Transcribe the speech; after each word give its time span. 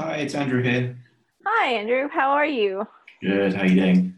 Hi, 0.00 0.16
it's 0.16 0.34
Andrew 0.34 0.62
here. 0.62 0.96
Hi, 1.46 1.74
Andrew. 1.74 2.08
How 2.10 2.30
are 2.30 2.46
you? 2.46 2.86
Good. 3.20 3.52
How 3.52 3.64
you 3.64 3.74
doing? 3.74 4.14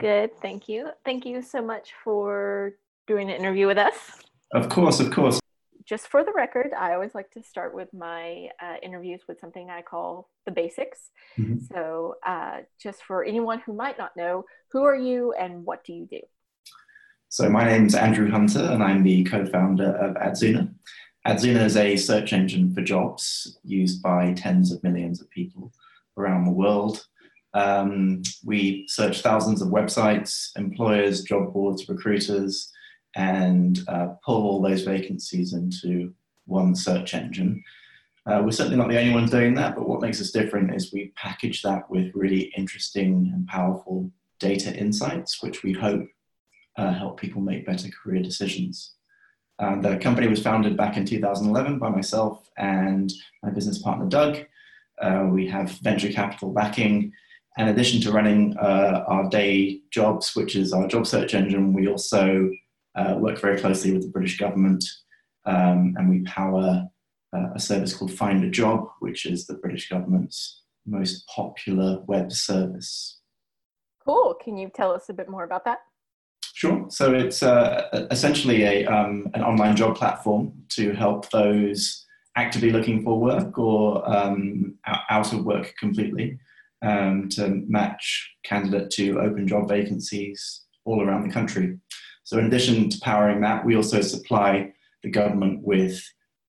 Good, 0.00 0.30
thank 0.40 0.66
you. 0.66 0.88
Thank 1.04 1.26
you 1.26 1.42
so 1.42 1.60
much 1.60 1.90
for 2.02 2.72
doing 3.06 3.28
an 3.28 3.36
interview 3.36 3.66
with 3.66 3.76
us. 3.76 3.94
Of 4.54 4.70
course, 4.70 4.98
of 4.98 5.10
course. 5.10 5.38
Just 5.84 6.08
for 6.08 6.24
the 6.24 6.32
record, 6.32 6.70
I 6.72 6.94
always 6.94 7.14
like 7.14 7.30
to 7.32 7.42
start 7.42 7.74
with 7.74 7.92
my 7.92 8.48
uh, 8.62 8.76
interviews 8.82 9.24
with 9.28 9.38
something 9.38 9.68
I 9.68 9.82
call 9.82 10.30
the 10.46 10.52
basics. 10.52 11.10
Mhm. 11.38 11.60
So, 11.70 12.14
uh, 12.26 12.60
just 12.82 13.02
for 13.02 13.22
anyone 13.22 13.58
who 13.58 13.74
might 13.74 13.98
not 13.98 14.16
know, 14.16 14.46
who 14.72 14.84
are 14.84 14.96
you 14.96 15.34
and 15.34 15.66
what 15.66 15.84
do 15.84 15.92
you 15.92 16.06
do? 16.10 16.20
So 17.28 17.50
my 17.50 17.64
name's 17.64 17.94
Andrew 17.94 18.30
Hunter, 18.30 18.64
and 18.72 18.82
I'm 18.82 19.02
the 19.02 19.22
co-founder 19.24 19.96
of 19.96 20.14
Adzuna. 20.16 20.72
Adzuna 21.26 21.64
is 21.64 21.76
a 21.76 21.96
search 21.96 22.32
engine 22.32 22.72
for 22.72 22.82
jobs 22.82 23.58
used 23.64 24.00
by 24.00 24.32
tens 24.32 24.70
of 24.70 24.82
millions 24.84 25.20
of 25.20 25.28
people 25.30 25.72
around 26.16 26.44
the 26.44 26.52
world. 26.52 27.04
Um, 27.52 28.22
we 28.44 28.86
search 28.88 29.22
thousands 29.22 29.60
of 29.60 29.68
websites, 29.68 30.56
employers, 30.56 31.24
job 31.24 31.52
boards, 31.52 31.88
recruiters, 31.88 32.72
and 33.16 33.80
uh, 33.88 34.08
pull 34.24 34.42
all 34.42 34.62
those 34.62 34.82
vacancies 34.82 35.52
into 35.52 36.14
one 36.44 36.76
search 36.76 37.14
engine. 37.14 37.64
Uh, 38.26 38.42
we're 38.44 38.50
certainly 38.50 38.76
not 38.76 38.88
the 38.88 38.98
only 38.98 39.14
ones 39.14 39.30
doing 39.30 39.54
that, 39.54 39.74
but 39.74 39.88
what 39.88 40.00
makes 40.00 40.20
us 40.20 40.30
different 40.30 40.74
is 40.74 40.92
we 40.92 41.12
package 41.16 41.62
that 41.62 41.90
with 41.90 42.12
really 42.14 42.52
interesting 42.56 43.32
and 43.34 43.46
powerful 43.48 44.10
data 44.38 44.76
insights, 44.76 45.42
which 45.42 45.62
we 45.62 45.72
hope 45.72 46.06
uh, 46.76 46.92
help 46.92 47.18
people 47.18 47.40
make 47.40 47.66
better 47.66 47.88
career 47.88 48.22
decisions. 48.22 48.95
Um, 49.58 49.80
the 49.80 49.96
company 49.96 50.28
was 50.28 50.42
founded 50.42 50.76
back 50.76 50.96
in 50.96 51.06
2011 51.06 51.78
by 51.78 51.88
myself 51.88 52.50
and 52.58 53.12
my 53.42 53.50
business 53.50 53.78
partner 53.78 54.06
Doug. 54.06 54.44
Uh, 55.00 55.28
we 55.30 55.46
have 55.48 55.70
venture 55.82 56.12
capital 56.12 56.52
backing. 56.52 57.12
In 57.58 57.68
addition 57.68 58.00
to 58.02 58.12
running 58.12 58.56
uh, 58.58 59.04
our 59.06 59.28
day 59.30 59.80
jobs, 59.90 60.36
which 60.36 60.56
is 60.56 60.72
our 60.72 60.86
job 60.86 61.06
search 61.06 61.34
engine, 61.34 61.72
we 61.72 61.88
also 61.88 62.50
uh, 62.94 63.14
work 63.18 63.40
very 63.40 63.58
closely 63.58 63.92
with 63.92 64.02
the 64.02 64.10
British 64.10 64.38
government 64.38 64.84
um, 65.46 65.94
and 65.96 66.10
we 66.10 66.22
power 66.22 66.86
uh, 67.34 67.48
a 67.54 67.60
service 67.60 67.94
called 67.94 68.12
Find 68.12 68.44
a 68.44 68.50
Job, 68.50 68.88
which 69.00 69.24
is 69.26 69.46
the 69.46 69.54
British 69.54 69.88
government's 69.88 70.62
most 70.86 71.26
popular 71.28 72.00
web 72.06 72.30
service. 72.30 73.20
Cool. 74.04 74.34
Can 74.42 74.56
you 74.56 74.70
tell 74.72 74.92
us 74.92 75.08
a 75.08 75.14
bit 75.14 75.28
more 75.28 75.44
about 75.44 75.64
that? 75.64 75.78
Sure. 76.56 76.86
So 76.88 77.12
it's 77.12 77.42
uh, 77.42 78.06
essentially 78.10 78.62
a, 78.62 78.86
um, 78.86 79.28
an 79.34 79.42
online 79.42 79.76
job 79.76 79.94
platform 79.94 80.54
to 80.70 80.94
help 80.94 81.28
those 81.28 82.06
actively 82.34 82.70
looking 82.70 83.02
for 83.02 83.20
work 83.20 83.58
or 83.58 84.02
um, 84.08 84.74
out 85.10 85.34
of 85.34 85.44
work 85.44 85.74
completely 85.78 86.38
um, 86.80 87.28
to 87.32 87.62
match 87.68 88.30
candidate 88.42 88.88
to 88.92 89.20
open 89.20 89.46
job 89.46 89.68
vacancies 89.68 90.62
all 90.86 91.02
around 91.02 91.24
the 91.28 91.32
country. 91.34 91.76
So 92.24 92.38
in 92.38 92.46
addition 92.46 92.88
to 92.88 93.00
powering 93.00 93.42
that, 93.42 93.62
we 93.62 93.76
also 93.76 94.00
supply 94.00 94.72
the 95.02 95.10
government 95.10 95.60
with 95.62 96.02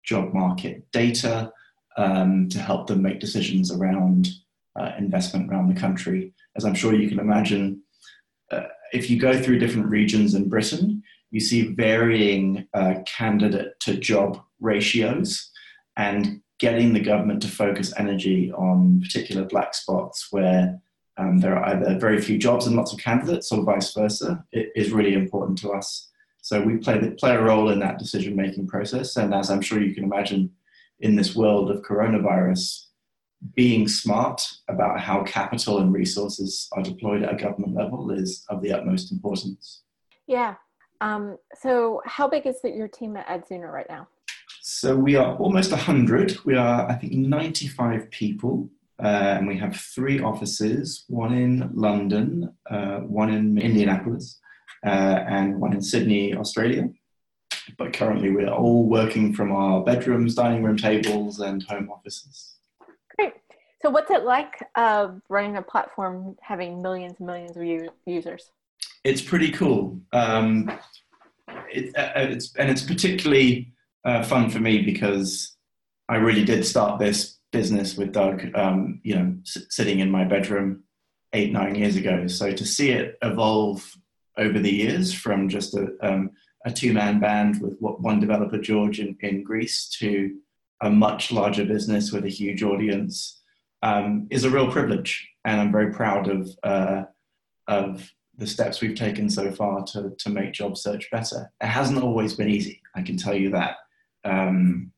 job 0.05 0.33
market 0.33 0.89
data 0.93 1.51
um, 1.97 2.47
to 2.47 2.59
help 2.59 2.87
them 2.87 3.01
make 3.01 3.19
decisions 3.19 3.73
around 3.73 4.29
uh, 4.79 4.91
investment 4.97 5.51
around 5.51 5.67
the 5.67 5.81
country. 5.81 6.33
As 6.55 6.63
I'm 6.63 6.75
sure 6.75 6.95
you 6.95 7.09
can 7.09 7.19
imagine, 7.19 7.81
uh, 8.49 8.67
if 8.93 9.09
you 9.09 9.19
go 9.19 9.39
through 9.41 9.59
different 9.59 9.87
regions 9.87 10.35
in 10.35 10.49
Britain, 10.49 11.03
you 11.31 11.39
see 11.39 11.73
varying 11.73 12.67
uh, 12.73 12.95
candidate 13.05 13.79
to 13.81 13.97
job 13.97 14.41
ratios 14.59 15.51
and 15.97 16.41
getting 16.59 16.93
the 16.93 16.99
government 16.99 17.41
to 17.41 17.47
focus 17.47 17.93
energy 17.97 18.51
on 18.53 19.01
particular 19.01 19.43
black 19.45 19.73
spots 19.73 20.27
where 20.31 20.79
um, 21.17 21.39
there 21.39 21.57
are 21.57 21.65
either 21.69 21.99
very 21.99 22.21
few 22.21 22.37
jobs 22.37 22.67
and 22.67 22.75
lots 22.75 22.93
of 22.93 22.99
candidates 22.99 23.51
or 23.51 23.63
vice 23.63 23.93
versa 23.93 24.43
it 24.51 24.71
is 24.75 24.91
really 24.91 25.13
important 25.13 25.57
to 25.59 25.71
us. 25.71 26.09
So 26.41 26.61
we 26.61 26.77
play, 26.77 26.97
the, 26.97 27.11
play 27.11 27.35
a 27.35 27.41
role 27.41 27.69
in 27.71 27.79
that 27.79 27.99
decision 27.99 28.35
making 28.35 28.67
process. 28.67 29.17
And 29.17 29.33
as 29.33 29.49
I'm 29.49 29.61
sure 29.61 29.81
you 29.81 29.93
can 29.93 30.05
imagine, 30.05 30.51
in 30.99 31.15
this 31.15 31.35
world 31.35 31.69
of 31.69 31.83
coronavirus, 31.83 32.86
being 33.55 33.87
smart 33.87 34.47
about 34.67 34.99
how 34.99 35.23
capital 35.23 35.79
and 35.79 35.93
resources 35.93 36.67
are 36.71 36.81
deployed 36.81 37.23
at 37.23 37.33
a 37.33 37.35
government 37.35 37.75
level 37.75 38.11
is 38.11 38.45
of 38.49 38.61
the 38.61 38.71
utmost 38.71 39.11
importance. 39.11 39.83
Yeah. 40.25 40.55
Um, 41.01 41.37
so, 41.55 42.01
how 42.05 42.27
big 42.27 42.47
is 42.47 42.57
your 42.63 42.87
team 42.87 43.15
at 43.17 43.27
Adzuna 43.27 43.71
right 43.71 43.85
now? 43.89 44.07
So 44.61 44.97
we 44.97 45.15
are 45.15 45.35
almost 45.37 45.71
100. 45.71 46.43
We 46.43 46.55
are, 46.55 46.89
I 46.89 46.95
think, 46.95 47.13
95 47.13 48.11
people. 48.11 48.69
Uh, 49.01 49.35
and 49.37 49.47
we 49.47 49.55
have 49.57 49.75
three 49.75 50.19
offices 50.19 51.05
one 51.07 51.33
in 51.33 51.69
London, 51.73 52.53
uh, 52.69 52.97
one 52.99 53.29
in 53.29 53.57
Indianapolis, 53.57 54.39
uh, 54.85 55.23
and 55.27 55.61
one 55.61 55.73
in 55.73 55.81
Sydney, 55.81 56.35
Australia. 56.35 56.89
But 57.77 57.93
currently, 57.93 58.31
we're 58.31 58.49
all 58.49 58.89
working 58.89 59.33
from 59.33 59.51
our 59.51 59.83
bedrooms, 59.83 60.35
dining 60.35 60.63
room 60.63 60.77
tables, 60.77 61.39
and 61.39 61.63
home 61.63 61.89
offices. 61.89 62.56
Great. 63.17 63.33
So, 63.81 63.89
what's 63.89 64.11
it 64.11 64.23
like 64.23 64.53
uh, 64.75 65.09
running 65.29 65.57
a 65.57 65.61
platform 65.61 66.35
having 66.41 66.81
millions 66.81 67.15
and 67.19 67.27
millions 67.27 67.55
of 67.57 67.63
u- 67.63 67.89
users? 68.05 68.51
it's 69.03 69.21
pretty 69.21 69.51
cool. 69.51 69.99
Um, 70.11 70.69
it, 71.71 71.95
uh, 71.97 72.11
it's 72.15 72.53
and 72.57 72.69
it's 72.69 72.81
particularly 72.81 73.73
uh, 74.03 74.23
fun 74.23 74.49
for 74.49 74.59
me 74.59 74.81
because 74.81 75.55
I 76.09 76.17
really 76.17 76.43
did 76.43 76.65
start 76.65 76.99
this 76.99 77.37
business 77.51 77.95
with 77.95 78.11
Doug. 78.11 78.43
Um, 78.55 78.99
you 79.03 79.15
know, 79.15 79.35
s- 79.41 79.65
sitting 79.69 79.99
in 79.99 80.11
my 80.11 80.25
bedroom 80.25 80.83
eight 81.33 81.51
nine 81.53 81.75
years 81.75 81.95
ago. 81.95 82.27
So 82.27 82.51
to 82.51 82.65
see 82.65 82.91
it 82.91 83.17
evolve 83.21 83.89
over 84.37 84.59
the 84.59 84.73
years 84.73 85.13
from 85.13 85.49
just 85.49 85.73
a, 85.75 85.87
um, 86.01 86.31
a 86.65 86.71
two 86.71 86.93
man 86.93 87.19
band 87.19 87.61
with 87.61 87.75
one 87.79 88.19
developer 88.19 88.57
George 88.57 88.99
in, 88.99 89.15
in 89.21 89.43
Greece 89.43 89.87
to 89.99 90.35
a 90.81 90.89
much 90.89 91.31
larger 91.31 91.65
business 91.65 92.11
with 92.11 92.25
a 92.25 92.29
huge 92.29 92.63
audience 92.63 93.41
um, 93.83 94.27
is 94.29 94.43
a 94.43 94.49
real 94.49 94.71
privilege, 94.71 95.27
and 95.45 95.59
I'm 95.59 95.71
very 95.71 95.93
proud 95.93 96.29
of 96.29 96.49
uh, 96.63 97.03
of 97.67 98.11
the 98.37 98.47
steps 98.47 98.81
we've 98.81 98.95
taken 98.95 99.29
so 99.29 99.51
far 99.51 99.83
to, 99.83 100.11
to 100.19 100.29
make 100.29 100.53
job 100.53 100.77
search 100.77 101.09
better. 101.11 101.51
It 101.61 101.67
hasn't 101.67 102.01
always 102.01 102.35
been 102.35 102.49
easy, 102.49 102.81
I 102.95 103.01
can 103.01 103.17
tell 103.17 103.35
you 103.35 103.49
that. 103.51 103.77
Um, 104.23 104.91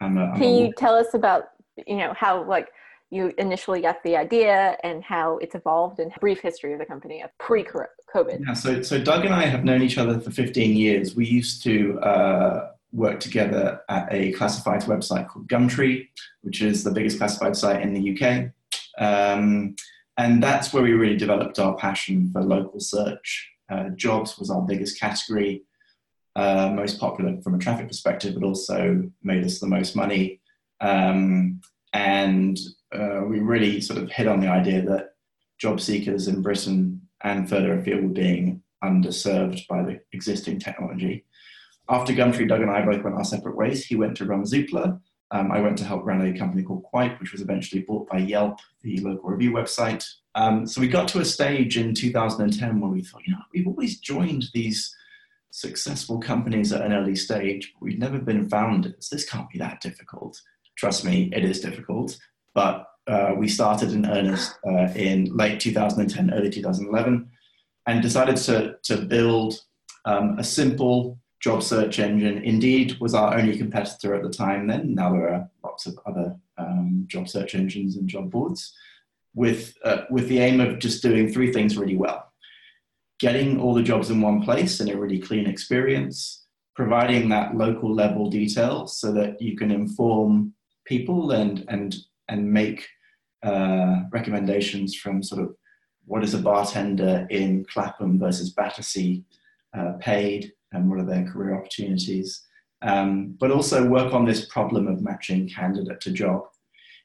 I'm 0.00 0.16
a, 0.16 0.24
I'm 0.26 0.40
Can 0.40 0.44
a- 0.44 0.60
you 0.60 0.72
tell 0.76 0.94
us 0.94 1.12
about, 1.14 1.50
you 1.86 1.98
know, 1.98 2.14
how 2.16 2.44
like 2.44 2.68
you 3.10 3.32
initially 3.38 3.82
got 3.82 4.02
the 4.02 4.16
idea 4.16 4.76
and 4.82 5.02
how 5.04 5.38
it's 5.38 5.54
evolved 5.54 5.98
and 5.98 6.12
brief 6.20 6.40
history 6.40 6.72
of 6.72 6.78
the 6.78 6.86
company 6.86 7.22
pre 7.38 7.64
COVID? 7.64 8.40
yeah, 8.46 8.54
so, 8.54 8.80
so 8.82 8.98
Doug 8.98 9.24
and 9.24 9.34
I 9.34 9.44
have 9.44 9.64
known 9.64 9.82
each 9.82 9.98
other 9.98 10.18
for 10.18 10.30
15 10.30 10.76
years. 10.76 11.14
We 11.14 11.26
used 11.26 11.62
to 11.64 11.98
uh, 12.00 12.70
work 12.92 13.20
together 13.20 13.80
at 13.88 14.08
a 14.10 14.32
classified 14.32 14.82
website 14.82 15.28
called 15.28 15.48
Gumtree, 15.48 16.08
which 16.42 16.62
is 16.62 16.82
the 16.82 16.90
biggest 16.90 17.18
classified 17.18 17.56
site 17.56 17.82
in 17.82 17.94
the 17.94 18.14
UK. 18.14 18.50
Um, 18.98 19.76
and 20.16 20.42
that's 20.42 20.72
where 20.72 20.82
we 20.82 20.92
really 20.92 21.16
developed 21.16 21.58
our 21.58 21.76
passion 21.76 22.30
for 22.32 22.42
local 22.42 22.80
search. 22.80 23.48
Uh, 23.70 23.90
jobs 23.90 24.38
was 24.38 24.50
our 24.50 24.62
biggest 24.62 24.98
category, 24.98 25.62
uh, 26.36 26.72
most 26.74 26.98
popular 26.98 27.40
from 27.42 27.54
a 27.54 27.58
traffic 27.58 27.88
perspective, 27.88 28.34
but 28.34 28.44
also 28.44 29.10
made 29.22 29.44
us 29.44 29.60
the 29.60 29.66
most 29.66 29.94
money. 29.94 30.40
Um, 30.80 31.60
and 31.92 32.58
uh, 32.92 33.22
we 33.26 33.38
really 33.38 33.80
sort 33.80 34.02
of 34.02 34.10
hit 34.10 34.26
on 34.26 34.40
the 34.40 34.48
idea 34.48 34.82
that 34.82 35.14
job 35.58 35.80
seekers 35.80 36.28
in 36.28 36.42
Britain 36.42 37.00
and 37.22 37.48
further 37.48 37.78
afield 37.78 38.02
were 38.02 38.08
being 38.08 38.62
underserved 38.82 39.66
by 39.68 39.82
the 39.82 40.00
existing 40.12 40.58
technology. 40.58 41.24
After 41.90 42.12
Gumtree, 42.12 42.48
Doug 42.48 42.60
and 42.60 42.70
I 42.70 42.82
both 42.86 43.02
went 43.02 43.16
our 43.16 43.24
separate 43.24 43.56
ways. 43.56 43.84
He 43.84 43.96
went 43.96 44.16
to 44.18 44.24
run 44.24 44.44
Zoopla. 44.44 45.00
Um, 45.32 45.50
I 45.50 45.60
went 45.60 45.76
to 45.78 45.84
help 45.84 46.06
run 46.06 46.24
a 46.24 46.38
company 46.38 46.62
called 46.62 46.84
Qype, 46.94 47.18
which 47.18 47.32
was 47.32 47.40
eventually 47.40 47.82
bought 47.82 48.08
by 48.08 48.18
Yelp, 48.18 48.60
the 48.82 48.98
local 49.00 49.30
review 49.30 49.50
website. 49.50 50.08
Um, 50.36 50.68
so 50.68 50.80
we 50.80 50.86
got 50.86 51.08
to 51.08 51.18
a 51.18 51.24
stage 51.24 51.76
in 51.76 51.92
2010 51.92 52.80
where 52.80 52.90
we 52.90 53.02
thought, 53.02 53.22
you 53.26 53.32
know, 53.32 53.40
we've 53.52 53.66
always 53.66 53.98
joined 53.98 54.44
these 54.54 54.94
successful 55.50 56.20
companies 56.20 56.72
at 56.72 56.82
an 56.82 56.92
early 56.92 57.16
stage, 57.16 57.72
but 57.74 57.84
we've 57.84 57.98
never 57.98 58.20
been 58.20 58.48
founders. 58.48 59.08
This 59.08 59.28
can't 59.28 59.50
be 59.50 59.58
that 59.58 59.80
difficult. 59.80 60.40
Trust 60.76 61.04
me, 61.04 61.28
it 61.34 61.44
is 61.44 61.60
difficult. 61.60 62.16
But 62.54 62.86
uh, 63.08 63.34
we 63.36 63.48
started 63.48 63.90
in 63.90 64.06
earnest 64.06 64.56
uh, 64.64 64.92
in 64.94 65.36
late 65.36 65.58
2010, 65.58 66.32
early 66.34 66.50
2011, 66.50 67.28
and 67.88 68.00
decided 68.00 68.36
to, 68.36 68.76
to 68.84 68.96
build 68.98 69.60
um, 70.04 70.38
a 70.38 70.44
simple 70.44 71.18
job 71.40 71.62
search 71.62 71.98
engine. 71.98 72.38
Indeed 72.44 72.98
was 73.00 73.14
our 73.14 73.36
only 73.36 73.56
competitor 73.56 74.14
at 74.14 74.22
the 74.22 74.30
time 74.30 74.66
then. 74.66 74.94
Now 74.94 75.12
there 75.12 75.32
are 75.32 75.50
lots 75.64 75.86
of 75.86 75.98
other 76.06 76.36
um, 76.58 77.04
job 77.06 77.28
search 77.28 77.54
engines 77.54 77.96
and 77.96 78.08
job 78.08 78.30
boards 78.30 78.74
with, 79.34 79.74
uh, 79.84 80.02
with 80.10 80.28
the 80.28 80.38
aim 80.38 80.60
of 80.60 80.78
just 80.78 81.02
doing 81.02 81.32
three 81.32 81.52
things 81.52 81.78
really 81.78 81.96
well. 81.96 82.30
Getting 83.18 83.60
all 83.60 83.74
the 83.74 83.82
jobs 83.82 84.10
in 84.10 84.20
one 84.20 84.42
place 84.42 84.80
in 84.80 84.90
a 84.90 84.96
really 84.96 85.18
clean 85.18 85.46
experience, 85.46 86.46
providing 86.74 87.28
that 87.30 87.56
local 87.56 87.94
level 87.94 88.28
detail 88.30 88.86
so 88.86 89.12
that 89.12 89.40
you 89.40 89.56
can 89.56 89.70
inform 89.70 90.54
people 90.84 91.30
and, 91.30 91.64
and, 91.68 91.96
and 92.28 92.50
make 92.52 92.86
uh, 93.42 94.02
recommendations 94.12 94.94
from 94.94 95.22
sort 95.22 95.42
of 95.42 95.54
what 96.04 96.22
is 96.22 96.34
a 96.34 96.38
bartender 96.38 97.26
in 97.30 97.64
Clapham 97.64 98.18
versus 98.18 98.50
Battersea 98.50 99.22
uh, 99.76 99.92
paid 100.00 100.52
and 100.72 100.88
what 100.88 101.00
are 101.00 101.04
their 101.04 101.30
career 101.30 101.56
opportunities. 101.56 102.42
Um, 102.82 103.36
but 103.38 103.50
also 103.50 103.86
work 103.86 104.14
on 104.14 104.24
this 104.24 104.46
problem 104.46 104.88
of 104.88 105.02
matching 105.02 105.48
candidate 105.48 106.00
to 106.02 106.10
job. 106.10 106.44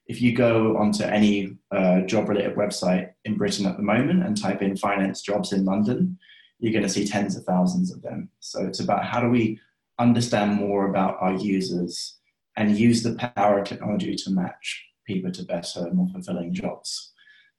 If 0.08 0.22
you 0.22 0.34
go 0.34 0.78
onto 0.78 1.04
any 1.04 1.58
uh, 1.72 2.02
job 2.02 2.30
related 2.30 2.56
website 2.56 3.12
in 3.26 3.38
Britain 3.38 3.66
at 3.66 3.76
the 3.76 3.84
moment 3.84 4.24
and 4.24 4.40
type 4.40 4.62
in 4.62 4.78
finance 4.78 5.22
jobs 5.22 5.52
in 5.52 5.66
London, 5.66 6.18
you're 6.60 6.72
going 6.72 6.84
to 6.84 6.90
see 6.90 7.06
tens 7.06 7.36
of 7.36 7.44
thousands 7.44 7.92
of 7.92 8.02
them. 8.02 8.30
So 8.40 8.66
it's 8.66 8.80
about 8.80 9.06
how 9.06 9.20
do 9.20 9.30
we 9.30 9.60
understand 10.00 10.54
more 10.54 10.90
about 10.90 11.18
our 11.20 11.34
users 11.34 12.18
and 12.58 12.78
use 12.78 13.04
the 13.04 13.16
power 13.36 13.60
of 13.60 13.68
technology 13.68 14.16
to 14.16 14.30
match 14.30 14.86
people 15.06 15.32
to 15.32 15.44
better, 15.44 15.92
more 15.94 16.08
fulfilling 16.08 16.54
jobs. 16.54 17.14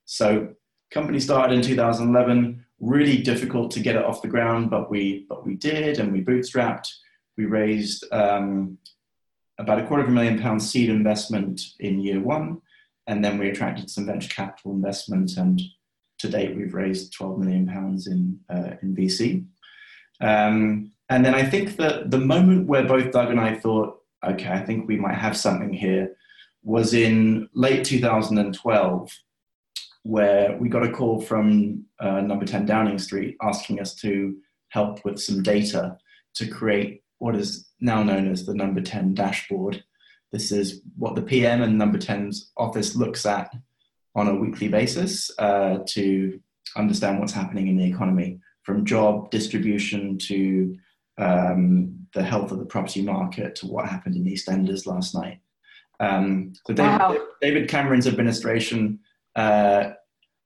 So 0.05 0.55
company 0.91 1.21
started 1.21 1.55
in 1.55 1.63
2011, 1.63 2.65
really 2.81 3.23
difficult 3.23 3.71
to 3.73 3.81
get 3.81 3.97
it 3.97 4.05
off 4.05 4.23
the 4.23 4.29
ground, 4.29 4.71
but 4.71 4.91
we, 4.91 5.27
but 5.29 5.47
we 5.47 5.55
did 5.55 5.99
and 5.99 6.13
we 6.13 6.23
bootstrapped. 6.23 6.89
We 7.37 7.47
raised 7.47 8.05
um, 8.13 8.79
about 9.59 9.79
a 9.79 9.87
quarter 9.87 10.03
of 10.03 10.09
a 10.09 10.13
million 10.13 10.41
pounds 10.41 10.69
seed 10.69 10.91
investment 10.91 11.61
in 11.81 12.01
year 12.01 12.21
one, 12.21 12.61
and 13.07 13.25
then 13.25 13.39
we 13.39 13.49
attracted 13.49 13.91
some 13.91 14.07
venture 14.07 14.29
capital 14.29 14.73
investment 14.73 15.37
and 15.37 15.61
to 16.19 16.29
date 16.29 16.57
we've 16.57 16.75
raised 16.75 17.13
12 17.13 17.39
million 17.39 17.67
pounds 17.67 18.07
in, 18.07 18.41
uh, 18.49 18.73
in 18.83 18.97
VC. 18.97 19.45
Um, 20.21 20.93
and 21.09 21.25
then 21.25 21.35
I 21.35 21.45
think 21.45 21.77
that 21.77 22.11
the 22.11 22.19
moment 22.19 22.67
where 22.67 22.85
both 22.85 23.13
Doug 23.13 23.31
and 23.31 23.41
I 23.41 23.55
thought, 23.55 24.01
okay, 24.25 24.49
I 24.49 24.63
think 24.65 24.89
we 24.89 24.97
might 24.97 25.15
have 25.15 25.37
something 25.37 25.73
here, 25.73 26.17
was 26.63 26.95
in 26.95 27.49
late 27.55 27.85
2012, 27.85 29.13
where 30.07 30.57
we 30.59 30.69
got 30.69 30.87
a 30.87 30.93
call 30.93 31.21
from 31.21 31.85
uh, 31.99 32.21
number 32.21 32.45
10 32.45 32.65
Downing 32.65 32.99
Street 32.99 33.37
asking 33.43 33.81
us 33.81 33.95
to 33.97 34.37
help 34.69 35.05
with 35.05 35.19
some 35.19 35.43
data 35.43 35.99
to 36.35 36.47
create 36.47 37.03
what 37.19 37.35
is 37.35 37.69
now 37.81 38.03
known 38.03 38.31
as 38.31 38.47
the 38.47 38.55
number 38.55 38.81
10 38.81 39.15
dashboard. 39.15 39.83
This 40.31 40.53
is 40.53 40.83
what 40.97 41.17
the 41.17 41.23
PM 41.23 41.63
and 41.63 41.77
number 41.77 41.99
10's 41.99 42.53
office 42.57 42.95
looks 42.95 43.27
at 43.27 43.53
on 44.15 44.29
a 44.29 44.35
weekly 44.35 44.69
basis 44.69 45.31
uh, 45.39 45.79
to 45.89 46.41
understand 46.77 47.19
what's 47.19 47.33
happening 47.33 47.67
in 47.67 47.77
the 47.77 47.85
economy, 47.85 48.39
from 48.63 48.85
job 48.85 49.31
distribution 49.31 50.19
to 50.19 50.77
um, 51.19 52.07
the 52.15 52.23
health 52.23 52.53
of 52.53 52.59
the 52.59 52.67
property 52.67 53.03
market 53.03 53.57
to 53.57 53.67
what 53.67 53.89
happened 53.89 54.15
in 54.15 54.25
EastEnders 54.25 54.87
last 54.87 55.15
night. 55.15 55.41
Um, 55.99 56.53
so 56.67 56.75
David, 56.75 56.99
wow. 56.99 57.19
David, 57.41 57.69
Cameron's 57.69 58.07
administration 58.07 59.01
uh, 59.37 59.91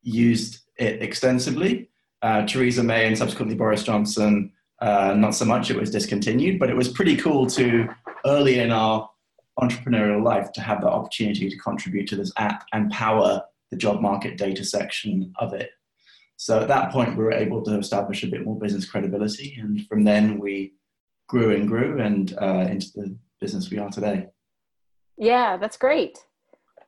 used 0.03 0.59
it 0.77 1.01
extensively. 1.01 1.89
Uh, 2.21 2.45
Theresa 2.45 2.83
May 2.83 3.07
and 3.07 3.17
subsequently 3.17 3.55
Boris 3.55 3.83
Johnson, 3.83 4.51
uh, 4.79 5.15
not 5.17 5.33
so 5.33 5.45
much. 5.45 5.71
It 5.71 5.77
was 5.77 5.89
discontinued, 5.89 6.59
but 6.59 6.69
it 6.69 6.75
was 6.75 6.89
pretty 6.89 7.17
cool 7.17 7.47
to 7.47 7.87
early 8.25 8.59
in 8.59 8.71
our 8.71 9.09
entrepreneurial 9.59 10.23
life 10.23 10.51
to 10.53 10.61
have 10.61 10.81
the 10.81 10.89
opportunity 10.89 11.49
to 11.49 11.57
contribute 11.57 12.07
to 12.09 12.15
this 12.15 12.31
app 12.37 12.65
and 12.73 12.91
power 12.91 13.41
the 13.69 13.77
job 13.77 14.01
market 14.01 14.37
data 14.37 14.63
section 14.63 15.33
of 15.39 15.53
it. 15.53 15.69
So 16.37 16.59
at 16.59 16.67
that 16.69 16.91
point, 16.91 17.17
we 17.17 17.23
were 17.23 17.31
able 17.31 17.61
to 17.63 17.77
establish 17.77 18.23
a 18.23 18.27
bit 18.27 18.43
more 18.43 18.57
business 18.59 18.89
credibility, 18.89 19.57
and 19.61 19.85
from 19.87 20.03
then 20.03 20.39
we 20.39 20.73
grew 21.29 21.55
and 21.55 21.67
grew 21.67 21.99
and 21.99 22.35
uh, 22.41 22.67
into 22.69 22.87
the 22.95 23.15
business 23.39 23.69
we 23.69 23.77
are 23.77 23.89
today. 23.89 24.27
Yeah, 25.17 25.57
that's 25.57 25.77
great. 25.77 26.17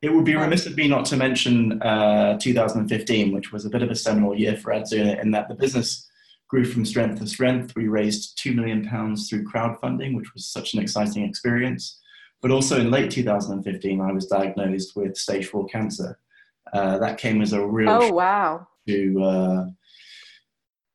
It 0.04 0.14
would 0.14 0.26
be 0.26 0.36
remiss 0.36 0.66
of 0.66 0.76
me 0.76 0.90
not 0.90 1.06
to 1.06 1.18
mention 1.18 1.82
uh, 1.82 2.38
2015, 2.38 3.32
which 3.32 3.54
was 3.54 3.64
a 3.64 3.70
bit 3.70 3.82
of 3.82 3.90
a 3.90 3.96
seminal 3.96 4.38
year 4.38 4.58
for 4.58 4.74
Adzuna 4.74 5.22
in 5.22 5.32
that 5.32 5.48
the 5.48 5.56
business 5.56 6.10
grew 6.50 6.66
from 6.66 6.84
strength 6.84 7.20
to 7.20 7.26
strength. 7.26 7.74
We 7.74 7.88
raised 7.88 8.38
two 8.38 8.54
million 8.54 8.86
pounds 8.86 9.30
through 9.30 9.46
crowdfunding, 9.46 10.14
which 10.18 10.34
was 10.34 10.46
such 10.46 10.74
an 10.74 10.82
exciting 10.82 11.24
experience. 11.24 12.02
But 12.42 12.52
also 12.52 12.82
in 12.82 12.92
late 12.92 13.12
2015, 13.12 14.02
I 14.02 14.12
was 14.12 14.26
diagnosed 14.26 14.94
with 14.94 15.16
stage 15.16 15.48
four 15.48 15.68
cancer. 15.68 16.20
Uh, 16.74 16.98
that 16.98 17.18
came 17.18 17.42
as 17.42 17.54
a 17.54 17.66
real 17.66 17.90
oh 17.90 18.12
wow 18.12 18.68
to 18.90 19.24
uh, 19.24 19.66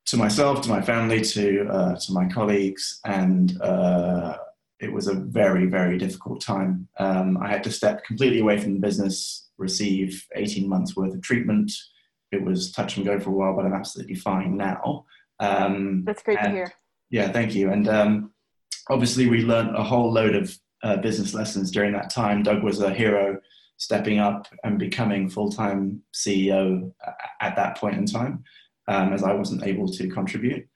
to 0.05 0.16
myself, 0.19 0.60
to 0.62 0.69
my 0.69 0.82
family, 0.82 1.22
to 1.22 1.66
uh, 1.70 1.96
to 1.96 2.12
my 2.12 2.28
colleagues, 2.28 3.00
and 3.06 3.58
uh, 3.62 4.37
it 4.81 4.93
was 4.93 5.09
a 5.09 5.15
very 5.15 5.67
very 5.67 5.99
difficult 5.99 6.41
time. 6.41 6.89
Um, 6.99 7.39
I 7.39 7.49
had 7.49 7.65
to 7.65 7.71
step 7.71 8.05
completely 8.05 8.41
away 8.41 8.59
from 8.59 8.75
the 8.75 8.81
business, 8.81 9.49
receive 9.59 10.25
18 10.35 10.69
months 10.69 10.97
worth 10.97 11.15
of 11.15 11.23
treatment. 11.23 11.73
It 12.31 12.43
was 12.43 12.73
touch 12.73 12.97
and 12.97 13.07
go 13.07 13.19
for 13.19 13.31
a 13.31 13.33
while, 13.33 13.57
but 13.57 13.65
I'm 13.65 13.75
absolutely 13.75 14.17
fine 14.17 14.57
now. 14.57 15.07
Um, 15.41 16.05
That's 16.05 16.23
great 16.23 16.39
and, 16.39 16.49
to 16.49 16.55
hear. 16.55 16.73
Yeah, 17.11 17.33
thank 17.33 17.55
you. 17.55 17.71
And 17.71 17.89
um, 17.89 18.33
obviously, 18.91 19.29
we 19.29 19.43
learned 19.43 19.77
a 19.77 19.83
whole 19.83 20.13
load 20.13 20.35
of 20.35 20.57
uh, 20.83 20.97
business 20.99 21.35
lessons 21.35 21.71
during 21.71 21.93
that 21.93 22.11
time. 22.11 22.43
Doug 22.43 22.63
was 22.63 22.81
a 22.81 22.93
hero 22.93 23.39
stepping 23.79 24.19
up 24.19 24.49
and 24.65 24.79
becoming 24.79 25.29
full-time 25.29 26.03
CEO 26.13 26.93
at 27.41 27.57
that 27.57 27.77
point 27.77 27.97
in 27.97 28.05
time, 28.05 28.43
um, 28.89 29.13
as 29.13 29.23
I 29.23 29.33
wasn't 29.33 29.65
able 29.65 29.89
to 29.89 30.09
contribute. 30.09 30.69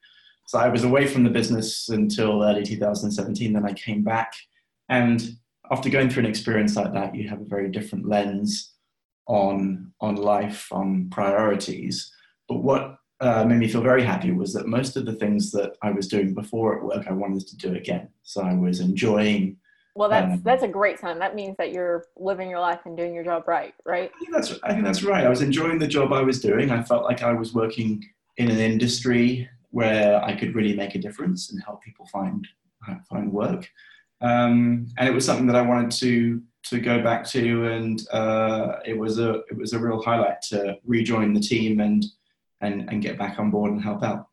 So 0.47 0.59
I 0.59 0.69
was 0.69 0.83
away 0.83 1.07
from 1.07 1.23
the 1.23 1.29
business 1.29 1.89
until 1.89 2.43
early 2.43 2.63
2017. 2.63 3.53
Then 3.53 3.65
I 3.65 3.73
came 3.73 4.03
back, 4.03 4.33
and 4.89 5.21
after 5.71 5.89
going 5.89 6.09
through 6.09 6.23
an 6.23 6.29
experience 6.29 6.75
like 6.75 6.93
that, 6.93 7.15
you 7.15 7.27
have 7.29 7.41
a 7.41 7.45
very 7.45 7.69
different 7.69 8.07
lens 8.07 8.73
on 9.27 9.93
on 10.01 10.15
life, 10.15 10.67
on 10.71 11.09
priorities. 11.09 12.11
But 12.47 12.57
what 12.57 12.97
uh, 13.19 13.45
made 13.45 13.59
me 13.59 13.69
feel 13.69 13.81
very 13.81 14.03
happy 14.03 14.31
was 14.31 14.53
that 14.53 14.67
most 14.67 14.97
of 14.97 15.05
the 15.05 15.13
things 15.13 15.51
that 15.51 15.77
I 15.81 15.91
was 15.91 16.07
doing 16.07 16.33
before 16.33 16.77
at 16.77 16.83
work, 16.83 17.07
I 17.07 17.13
wanted 17.13 17.47
to 17.47 17.57
do 17.57 17.75
again. 17.75 18.09
So 18.23 18.41
I 18.41 18.53
was 18.53 18.81
enjoying 18.81 19.57
well, 19.95 20.09
that's 20.09 20.33
um, 20.33 20.41
that's 20.43 20.63
a 20.63 20.67
great 20.67 20.99
sign. 20.99 21.19
That 21.19 21.35
means 21.35 21.55
that 21.57 21.71
you're 21.71 22.05
living 22.17 22.49
your 22.49 22.59
life 22.59 22.79
and 22.85 22.97
doing 22.97 23.13
your 23.13 23.23
job 23.23 23.47
right, 23.47 23.75
right? 23.85 24.11
I 24.15 24.19
think 24.19 24.33
that's 24.33 24.59
I 24.63 24.73
think 24.73 24.83
that's 24.83 25.03
right. 25.03 25.25
I 25.25 25.29
was 25.29 25.41
enjoying 25.41 25.77
the 25.77 25.87
job 25.87 26.11
I 26.11 26.21
was 26.21 26.41
doing. 26.41 26.71
I 26.71 26.81
felt 26.81 27.03
like 27.03 27.21
I 27.21 27.33
was 27.33 27.53
working 27.53 28.03
in 28.37 28.49
an 28.49 28.57
industry 28.57 29.47
where 29.73 30.23
I 30.23 30.35
could 30.35 30.55
really 30.55 30.75
make 30.75 30.95
a 30.95 30.99
difference 30.99 31.51
and 31.51 31.61
help 31.63 31.83
people 31.83 32.05
find 32.07 32.47
find 33.09 33.31
work. 33.31 33.69
Um, 34.21 34.87
and 34.97 35.07
it 35.09 35.13
was 35.13 35.25
something 35.25 35.47
that 35.47 35.55
I 35.55 35.61
wanted 35.61 35.91
to 35.99 36.41
to 36.69 36.79
go 36.79 37.03
back 37.03 37.25
to, 37.25 37.65
and 37.65 38.01
uh, 38.11 38.77
it 38.85 38.97
was 38.97 39.19
a 39.19 39.41
it 39.49 39.57
was 39.57 39.73
a 39.73 39.79
real 39.79 40.01
highlight 40.01 40.41
to 40.49 40.77
rejoin 40.85 41.33
the 41.33 41.39
team 41.39 41.79
and 41.79 42.05
and 42.61 42.89
and 42.89 43.01
get 43.01 43.17
back 43.17 43.39
on 43.39 43.51
board 43.51 43.71
and 43.71 43.81
help 43.81 44.03
out. 44.03 44.27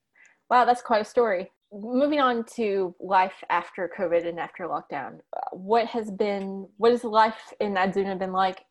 Wow, 0.49 0.65
that's 0.65 0.83
quite 0.83 1.03
a 1.03 1.05
story 1.05 1.51
moving 1.73 2.21
on 2.21 2.45
to 2.45 2.95
life 2.99 3.45
after 3.49 3.91
COVID 3.97 4.27
and 4.27 4.41
after 4.41 4.67
lockdown, 4.67 5.21
what 5.53 5.87
has 5.87 6.11
been, 6.11 6.69
what 6.77 6.93
has 6.93 7.05
life 7.05 7.53
in 7.61 7.75
Adzuna 7.75 8.19
been 8.19 8.33
like 8.33 8.65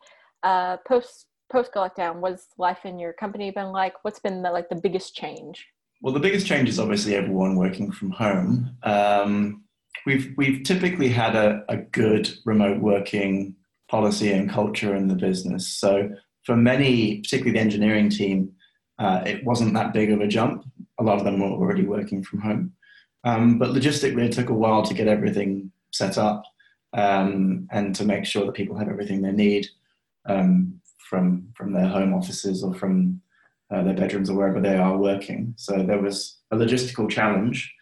uh, 0.44 0.78
post 0.88 1.28
post 1.52 1.74
lockdown? 1.74 2.18
What's 2.18 2.48
life 2.58 2.86
in 2.86 3.00
your 3.00 3.14
company 3.14 3.52
been 3.52 3.72
like? 3.72 3.94
What's 4.04 4.20
been 4.20 4.42
the, 4.42 4.52
like 4.52 4.70
the 4.70 4.76
biggest 4.76 5.16
change? 5.16 5.66
Well, 6.02 6.14
the 6.14 6.20
biggest 6.20 6.48
change 6.48 6.70
is 6.70 6.80
obviously 6.80 7.16
everyone 7.16 7.56
working 7.56 7.92
from 7.92 8.12
home. 8.12 8.78
Um, 8.84 9.64
we've 10.06 10.34
we've 10.38 10.64
typically 10.64 11.10
had 11.10 11.36
a, 11.36 11.64
a 11.68 11.78
good 11.78 12.32
remote 12.46 12.80
working 12.80 13.56
policy 13.90 14.32
and 14.32 14.50
culture 14.50 14.96
in 14.96 15.08
the 15.08 15.16
business. 15.16 15.68
So 15.68 16.10
for 16.44 16.56
many, 16.56 17.20
particularly 17.20 17.52
the 17.52 17.60
engineering 17.60 18.10
team, 18.10 18.54
uh, 18.98 19.24
it 19.26 19.44
wasn't 19.44 19.74
that 19.74 19.94
big 19.94 20.12
of 20.12 20.22
a 20.22 20.28
jump. 20.28 20.64
A 21.00 21.04
lot 21.04 21.18
of 21.18 21.26
them 21.26 21.40
were 21.40 21.48
already 21.48 21.86
working 21.86 22.24
from 22.24 22.40
home. 22.40 22.74
Um, 23.26 23.60
but 23.60 23.70
logistically, 23.70 24.26
it 24.26 24.32
took 24.32 24.50
a 24.50 24.54
while 24.54 24.84
to 24.84 24.94
get 24.94 25.08
everything 25.08 25.72
set 25.92 26.18
up 26.18 26.44
um, 26.94 27.68
and 27.72 27.94
to 27.96 28.06
make 28.06 28.26
sure 28.26 28.46
that 28.46 28.56
people 28.56 28.78
have 28.78 28.88
everything 28.88 29.22
they 29.22 29.32
need 29.32 29.68
um, 30.28 30.80
from 31.10 31.50
from 31.56 31.74
their 31.74 31.88
home 31.88 32.14
offices 32.14 32.64
or 32.64 32.74
from 32.74 33.22
uh, 33.72 33.84
their 33.84 33.94
bedrooms 33.94 34.30
or 34.30 34.38
wherever 34.38 34.60
they 34.60 34.76
are 34.76 34.98
working. 34.98 35.54
So 35.58 35.84
there 35.84 36.02
was 36.02 36.40
a 36.52 36.56
logistical 36.56 37.10
challenge, 37.10 37.74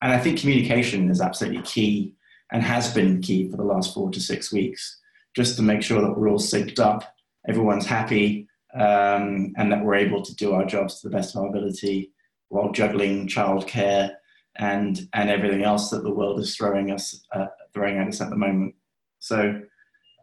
and 0.00 0.12
I 0.12 0.18
think 0.18 0.40
communication 0.40 1.10
is 1.10 1.20
absolutely 1.20 1.62
key 1.62 2.14
and 2.52 2.62
has 2.62 2.92
been 2.92 3.20
key 3.20 3.50
for 3.50 3.56
the 3.56 3.64
last 3.64 3.94
four 3.94 4.10
to 4.10 4.20
six 4.20 4.52
weeks, 4.52 5.00
just 5.34 5.56
to 5.56 5.62
make 5.62 5.82
sure 5.82 6.02
that 6.02 6.16
we're 6.16 6.28
all 6.28 6.38
synced 6.38 6.78
up, 6.78 7.14
everyone's 7.48 7.86
happy, 7.86 8.46
um, 8.74 9.52
and 9.56 9.70
that 9.72 9.84
we're 9.84 9.94
able 9.94 10.22
to 10.22 10.34
do 10.36 10.52
our 10.52 10.64
jobs 10.64 11.00
to 11.00 11.08
the 11.08 11.16
best 11.16 11.34
of 11.34 11.42
our 11.42 11.48
ability 11.48 12.12
while 12.48 12.70
juggling 12.72 13.26
childcare 13.26 14.12
and 14.56 15.08
and 15.14 15.30
everything 15.30 15.62
else 15.62 15.88
that 15.90 16.02
the 16.02 16.12
world 16.12 16.38
is 16.38 16.54
throwing 16.54 16.90
us 16.90 17.24
uh, 17.32 17.46
throwing 17.72 17.98
at 17.98 18.08
us 18.08 18.20
at 18.20 18.30
the 18.30 18.36
moment. 18.36 18.74
So 19.18 19.60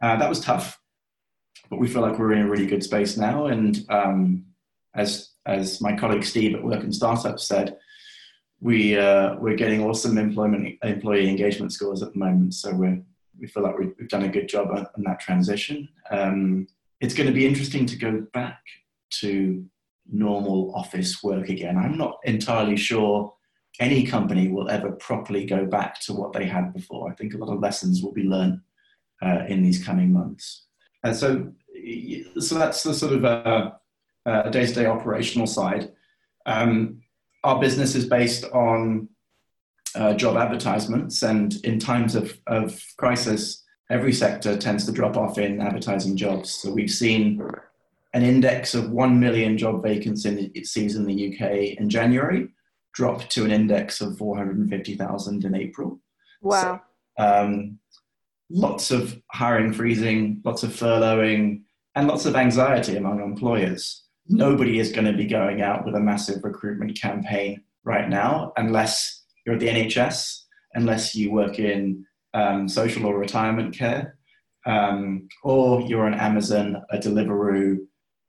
uh, 0.01 0.17
that 0.17 0.29
was 0.29 0.39
tough, 0.39 0.79
but 1.69 1.79
we 1.79 1.87
feel 1.87 2.01
like 2.01 2.19
we're 2.19 2.33
in 2.33 2.43
a 2.43 2.49
really 2.49 2.67
good 2.67 2.83
space 2.83 3.17
now. 3.17 3.47
And 3.47 3.83
um, 3.89 4.45
as 4.95 5.31
as 5.45 5.81
my 5.81 5.95
colleague 5.95 6.23
Steve 6.23 6.55
at 6.55 6.63
Work 6.63 6.83
in 6.83 6.91
Startups 6.91 7.47
said, 7.47 7.77
we 8.61 8.97
uh, 8.97 9.35
we're 9.35 9.55
getting 9.55 9.83
awesome 9.83 10.17
employment 10.17 10.77
employee 10.83 11.29
engagement 11.29 11.73
scores 11.73 12.01
at 12.01 12.13
the 12.13 12.19
moment. 12.19 12.53
So 12.53 12.73
we 12.73 13.01
we 13.39 13.47
feel 13.47 13.63
like 13.63 13.77
we've, 13.77 14.09
done 14.09 14.23
a 14.23 14.29
good 14.29 14.49
job 14.49 14.69
on, 14.69 14.85
on 14.97 15.03
that 15.05 15.19
transition. 15.19 15.87
Um, 16.11 16.67
it's 16.99 17.13
going 17.13 17.27
to 17.27 17.33
be 17.33 17.47
interesting 17.47 17.85
to 17.85 17.95
go 17.95 18.27
back 18.33 18.59
to 19.11 19.65
normal 20.11 20.73
office 20.75 21.23
work 21.23 21.49
again. 21.49 21.77
I'm 21.77 21.97
not 21.97 22.17
entirely 22.25 22.75
sure 22.75 23.33
any 23.79 24.05
company 24.05 24.49
will 24.49 24.69
ever 24.69 24.91
properly 24.91 25.45
go 25.45 25.65
back 25.65 25.99
to 26.01 26.13
what 26.13 26.33
they 26.33 26.45
had 26.45 26.73
before. 26.73 27.09
I 27.09 27.15
think 27.15 27.33
a 27.33 27.37
lot 27.37 27.53
of 27.53 27.61
lessons 27.61 28.03
will 28.03 28.11
be 28.11 28.23
learned 28.23 28.59
uh, 29.21 29.43
in 29.47 29.63
these 29.63 29.83
coming 29.83 30.11
months. 30.11 30.65
And 31.03 31.15
so, 31.15 31.53
so 32.39 32.55
that's 32.55 32.83
the 32.83 32.93
sort 32.93 33.13
of 33.13 33.23
uh, 33.23 33.71
uh, 34.25 34.49
day-to-day 34.49 34.85
operational 34.85 35.47
side. 35.47 35.91
Um, 36.45 37.01
our 37.43 37.59
business 37.59 37.95
is 37.95 38.05
based 38.05 38.45
on 38.45 39.09
uh, 39.95 40.13
job 40.13 40.37
advertisements, 40.37 41.23
and 41.23 41.55
in 41.63 41.79
times 41.79 42.15
of, 42.15 42.37
of 42.47 42.81
crisis, 42.97 43.63
every 43.89 44.13
sector 44.13 44.57
tends 44.57 44.85
to 44.85 44.91
drop 44.91 45.17
off 45.17 45.37
in 45.37 45.61
advertising 45.61 46.15
jobs. 46.15 46.51
So 46.51 46.71
we've 46.71 46.91
seen 46.91 47.41
an 48.13 48.23
index 48.23 48.73
of 48.73 48.91
1 48.91 49.19
million 49.19 49.57
job 49.57 49.83
vacancies 49.83 50.25
in 50.95 51.05
the 51.05 51.33
UK 51.33 51.77
in 51.79 51.89
January 51.89 52.49
drop 52.93 53.29
to 53.29 53.45
an 53.45 53.51
index 53.51 54.01
of 54.01 54.17
450,000 54.17 55.45
in 55.45 55.55
April. 55.55 55.99
Wow. 56.41 56.81
So, 57.17 57.23
um, 57.23 57.79
lots 58.49 58.91
of 58.91 59.21
hiring 59.31 59.73
freezing, 59.73 60.41
lots 60.43 60.63
of 60.63 60.71
furloughing, 60.71 61.61
and 61.95 62.07
lots 62.07 62.25
of 62.25 62.35
anxiety 62.35 62.97
among 62.97 63.21
employers. 63.21 64.03
Nobody 64.29 64.79
is 64.79 64.91
going 64.91 65.05
to 65.05 65.13
be 65.13 65.25
going 65.25 65.61
out 65.61 65.85
with 65.85 65.95
a 65.95 65.99
massive 65.99 66.43
recruitment 66.43 66.99
campaign 66.99 67.63
right 67.83 68.07
now 68.07 68.53
unless 68.57 69.23
you're 69.45 69.55
at 69.55 69.59
the 69.59 69.67
NHS, 69.67 70.43
unless 70.75 71.15
you 71.15 71.31
work 71.31 71.57
in 71.57 72.05
um, 72.35 72.67
social 72.69 73.07
or 73.07 73.17
retirement 73.17 73.75
care, 73.75 74.17
um, 74.67 75.27
or 75.43 75.81
you're 75.81 76.05
on 76.05 76.13
Amazon, 76.13 76.83
a 76.91 76.97
Deliveroo, 76.97 77.79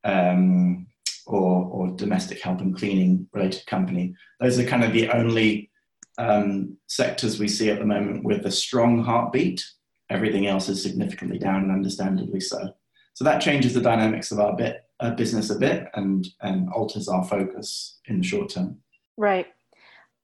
um, 0.05 0.87
or, 1.27 1.67
or 1.67 1.97
domestic 1.97 2.41
help 2.41 2.61
and 2.61 2.77
cleaning 2.77 3.29
related 3.35 3.67
company. 3.67 4.15
Those 4.41 4.59
are 4.59 4.65
kind 4.65 4.83
of 4.83 4.93
the 4.93 5.11
only 5.11 5.71
um, 6.19 6.77
sectors 6.87 7.39
we 7.39 7.49
see 7.49 7.71
at 7.71 7.79
the 7.79 7.85
moment 7.85 8.25
with 8.25 8.47
a 8.47 8.51
strong 8.51 9.05
heartbeat. 9.05 9.65
Everything 10.09 10.47
else 10.47 10.69
is 10.69 10.83
significantly 10.83 11.39
down, 11.39 11.65
and 11.65 11.73
understandably 11.73 12.41
so. 12.41 12.75
So 13.15 13.25
that 13.25 13.41
changes 13.41 13.75
the 13.75 13.81
dynamics 13.81 14.33
of 14.33 14.41
our 14.41 14.57
bit, 14.57 14.83
uh, 15.01 15.11
business 15.13 15.51
a 15.51 15.59
bit 15.59 15.89
and, 15.95 16.27
and 16.43 16.69
alters 16.71 17.09
our 17.09 17.25
focus 17.25 17.99
in 18.07 18.19
the 18.19 18.25
short 18.25 18.51
term. 18.51 18.79
Right. 19.17 19.47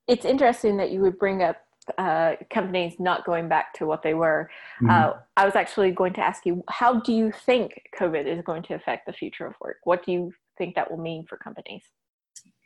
It's 0.07 0.25
interesting 0.25 0.77
that 0.77 0.91
you 0.91 1.01
would 1.01 1.19
bring 1.19 1.43
up 1.43 1.57
uh, 1.99 2.35
companies 2.51 2.95
not 2.99 3.25
going 3.25 3.49
back 3.49 3.73
to 3.75 3.87
what 3.87 4.03
they 4.03 4.15
were. 4.15 4.51
Mm-hmm. 4.83 4.91
Uh, 4.91 5.13
I 5.37 5.45
was 5.45 5.55
actually 5.55 5.93
going 5.93 6.13
to 6.15 6.21
ask 6.21 6.45
you, 6.45 6.63
how 6.69 7.01
do 7.01 7.13
you 7.13 7.33
think 7.33 7.81
COVID 7.99 8.27
is 8.27 8.43
going 8.45 8.63
to 8.65 8.75
affect 8.75 9.07
the 9.07 9.13
future 9.13 9.47
of 9.47 9.55
work? 9.61 9.77
What 9.85 10.05
do 10.05 10.13
you 10.13 10.33
think 10.59 10.75
that 10.75 10.91
will 10.91 10.99
mean 10.99 11.27
for 11.27 11.37
companies? 11.37 11.83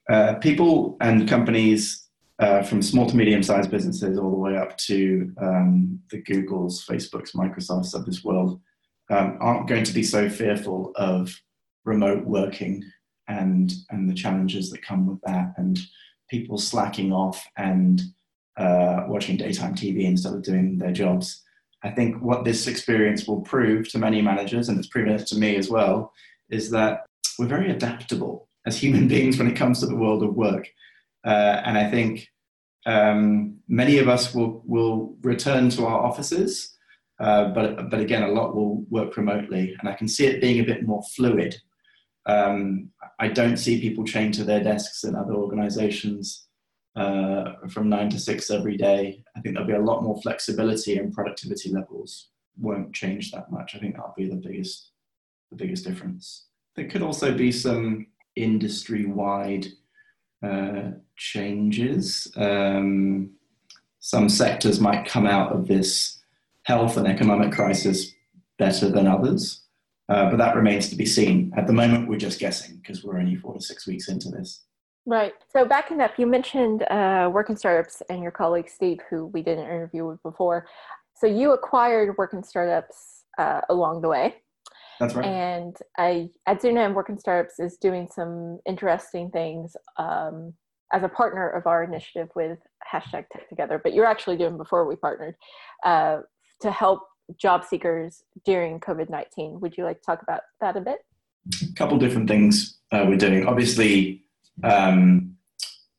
Uh, 0.09 0.35
people 0.35 0.97
and 1.01 1.29
companies 1.29 2.09
uh, 2.39 2.63
from 2.63 2.81
small 2.81 3.07
to 3.07 3.17
medium 3.17 3.43
sized 3.43 3.71
businesses 3.71 4.19
all 4.19 4.31
the 4.31 4.37
way 4.37 4.57
up 4.57 4.77
to 4.79 5.33
um, 5.41 6.01
the 6.11 6.23
Googles, 6.23 6.85
Facebooks, 6.87 7.35
Microsofts 7.35 7.95
of 7.95 8.07
this 8.07 8.25
world 8.25 8.61
um, 9.11 9.37
aren't 9.41 9.69
going 9.69 9.85
to 9.85 9.93
be 9.93 10.03
so 10.03 10.31
fearful 10.31 10.93
of 10.97 11.39
remote 11.85 12.25
working 12.27 12.85
and, 13.29 13.73
and 13.91 14.09
the 14.09 14.15
challenges 14.15 14.71
that 14.71 14.83
come 14.83 15.07
with 15.07 15.21
that 15.23 15.53
and 15.57 15.79
people 16.29 16.59
slacking 16.59 17.13
off 17.13 17.45
and 17.57 18.03
uh, 18.57 19.05
watching 19.09 19.37
daytime 19.37 19.75
TV 19.75 20.05
instead 20.05 20.35
of 20.35 20.43
doing 20.43 20.79
their 20.79 20.93
jobs. 20.93 21.43
I 21.83 21.91
think 21.91 22.21
what 22.23 22.45
this 22.45 22.67
experience 22.67 23.27
will 23.27 23.41
prove 23.41 23.89
to 23.91 23.99
many 23.99 24.21
managers, 24.21 24.69
and 24.69 24.79
it's 24.79 24.89
proven 24.89 25.15
it 25.15 25.27
to 25.29 25.39
me 25.39 25.57
as 25.57 25.71
well, 25.71 26.13
is 26.51 26.71
that 26.71 27.07
we're 27.39 27.47
very 27.47 27.71
adaptable 27.71 28.49
as 28.67 28.77
human 28.77 29.09
beings 29.15 29.39
when 29.39 29.49
it 29.49 29.57
comes 29.57 29.81
to 29.81 29.87
the 29.87 29.97
world 29.97 30.23
of 30.23 30.35
work. 30.35 30.69
Uh, 31.25 31.63
and 31.65 31.79
I 31.79 31.91
think 31.91 32.29
um, 32.87 33.59
many 33.69 33.99
of 33.99 34.09
us 34.09 34.35
will, 34.35 34.63
will 34.67 35.17
return 35.23 35.71
to 35.71 35.87
our 35.87 36.01
offices, 36.01 36.77
uh, 37.19 37.49
but, 37.49 37.91
but 37.91 38.01
again, 38.01 38.23
a 38.23 38.29
lot 38.29 38.55
will 38.55 38.85
work 38.91 39.17
remotely. 39.17 39.77
And 39.79 39.89
I 39.89 39.95
can 39.95 40.09
see 40.09 40.27
it 40.27 40.41
being 40.41 40.61
a 40.61 40.65
bit 40.65 40.87
more 40.87 41.03
fluid. 41.15 41.57
Um, 42.27 42.91
I 43.19 43.29
don't 43.29 43.57
see 43.57 43.81
people 43.81 44.05
chained 44.05 44.35
to 44.35 44.45
their 44.45 44.63
desks 44.63 45.05
in 45.05 45.15
other 45.15 45.35
organizations 45.35 46.47
uh, 46.97 47.53
from 47.69 47.89
nine 47.89 48.11
to 48.11 48.19
six 48.19 48.51
every 48.51 48.77
day. 48.77 49.25
I 49.37 49.41
think 49.41 49.55
there'll 49.55 49.69
be 49.69 49.75
a 49.75 49.81
lot 49.81 50.03
more 50.03 50.21
flexibility 50.21 50.99
and 50.99 51.13
productivity 51.13 51.71
levels 51.71 52.29
won't 52.59 52.93
change 52.95 53.31
that 53.33 53.51
much. 53.51 53.75
I 53.75 53.79
think 53.79 53.95
that'll 53.95 54.15
be 54.17 54.29
the 54.29 54.37
biggest, 54.37 54.91
the 55.51 55.57
biggest 55.57 55.85
difference. 55.85 56.47
There 56.77 56.89
could 56.89 57.03
also 57.03 57.33
be 57.33 57.53
some 57.53 58.07
industry-wide 58.37 59.67
uh, 60.43 60.91
changes. 61.17 62.31
Um, 62.37 63.31
some 64.01 64.29
sectors 64.29 64.81
might 64.81 65.07
come 65.07 65.27
out 65.27 65.53
of 65.53 65.67
this 65.67 66.19
health 66.63 66.97
and 66.97 67.07
economic 67.07 67.53
crisis 67.53 68.13
better 68.59 68.89
than 68.89 69.07
others, 69.07 69.60
uh, 70.11 70.29
but 70.29 70.37
that 70.39 70.57
remains 70.57 70.89
to 70.91 70.97
be 70.97 71.07
seen. 71.07 71.53
At 71.57 71.67
the 71.67 71.73
moment, 71.73 72.09
we're 72.09 72.19
just 72.19 72.41
guessing 72.41 72.77
because 72.77 73.05
we're 73.05 73.19
only 73.19 73.37
four 73.37 73.55
to 73.55 73.61
six 73.61 73.87
weeks 73.87 74.09
into 74.09 74.29
this. 74.29 74.65
Right. 75.07 75.33
So 75.51 75.65
backing 75.65 76.01
up, 76.01 76.19
you 76.19 76.27
mentioned 76.27 76.83
uh, 76.91 77.31
Work 77.33 77.49
in 77.49 77.57
Startups 77.57 78.03
and 78.11 78.23
your 78.23 78.33
colleague 78.33 78.69
Steve, 78.69 78.99
who 79.09 79.27
we 79.27 79.43
did 79.43 79.59
an 79.59 79.65
interview 79.65 80.07
with 80.07 80.23
before. 80.23 80.67
So 81.15 81.27
you 81.27 81.53
acquired 81.53 82.17
Work 82.19 82.33
in 82.33 82.43
Startups 82.43 83.25
uh, 83.39 83.61
along 83.71 84.03
the 84.03 84.09
way. 84.09 84.37
That's 84.99 85.15
right. 85.15 85.27
And 85.27 85.77
I, 85.97 86.29
Adzuna 86.49 86.85
and 86.85 86.95
Work 86.95 87.09
in 87.09 87.19
Startups 87.19 87.59
is 87.59 87.79
doing 87.79 88.09
some 88.13 88.59
interesting 88.67 89.31
things 89.31 89.75
um, 89.97 90.53
as 90.93 91.03
a 91.03 91.09
partner 91.09 91.49
of 91.49 91.67
our 91.67 91.85
initiative 91.85 92.29
with 92.35 92.59
hashtag 92.93 93.25
Tech 93.33 93.49
Together. 93.49 93.81
But 93.83 93.95
you're 93.95 94.07
actually 94.07 94.37
doing 94.37 94.59
before 94.59 94.87
we 94.87 94.97
partnered 94.97 95.37
uh, 95.85 96.19
to 96.61 96.71
help 96.71 97.03
job 97.39 97.65
seekers 97.65 98.23
during 98.45 98.81
COVID 98.81 99.11
19. 99.11 99.61
Would 99.61 99.77
you 99.77 99.85
like 99.85 100.01
to 100.01 100.07
talk 100.07 100.23
about 100.23 100.43
that 100.61 100.77
a 100.77 100.81
bit? 100.81 101.05
A 101.63 101.75
couple 101.75 101.99
different 101.99 102.29
things 102.29 102.79
uh, 102.93 103.05
we're 103.09 103.17
doing. 103.17 103.47
Obviously, 103.47 104.25
um, 104.63 105.37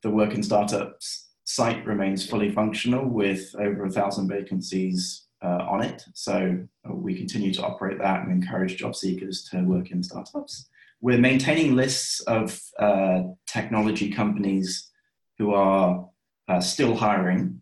the 0.04 0.10
Work 0.10 0.34
in 0.34 0.44
Startups 0.44 1.30
site 1.44 1.86
remains 1.86 2.26
fully 2.26 2.52
functional 2.52 3.06
with 3.06 3.54
over 3.60 3.86
a 3.86 3.90
thousand 3.92 4.28
vacancies 4.28 5.28
uh, 5.44 5.66
on 5.70 5.84
it. 5.84 6.04
So 6.14 6.60
uh, 6.88 6.94
we 6.94 7.16
continue 7.16 7.54
to 7.54 7.64
operate 7.64 7.98
that 8.00 8.22
and 8.22 8.32
encourage 8.32 8.78
job 8.78 8.96
seekers 8.96 9.44
to 9.52 9.62
work 9.62 9.92
in 9.92 10.04
startups. 10.04 10.70
We're 11.02 11.18
maintaining 11.18 11.76
lists 11.76 12.22
of 12.22 12.60
uh, 12.78 13.24
technology 13.48 14.12
companies 14.12 14.92
who 15.40 15.54
are 15.54 16.08
uh, 16.48 16.62
still 16.62 16.96
hiring. 16.96 17.62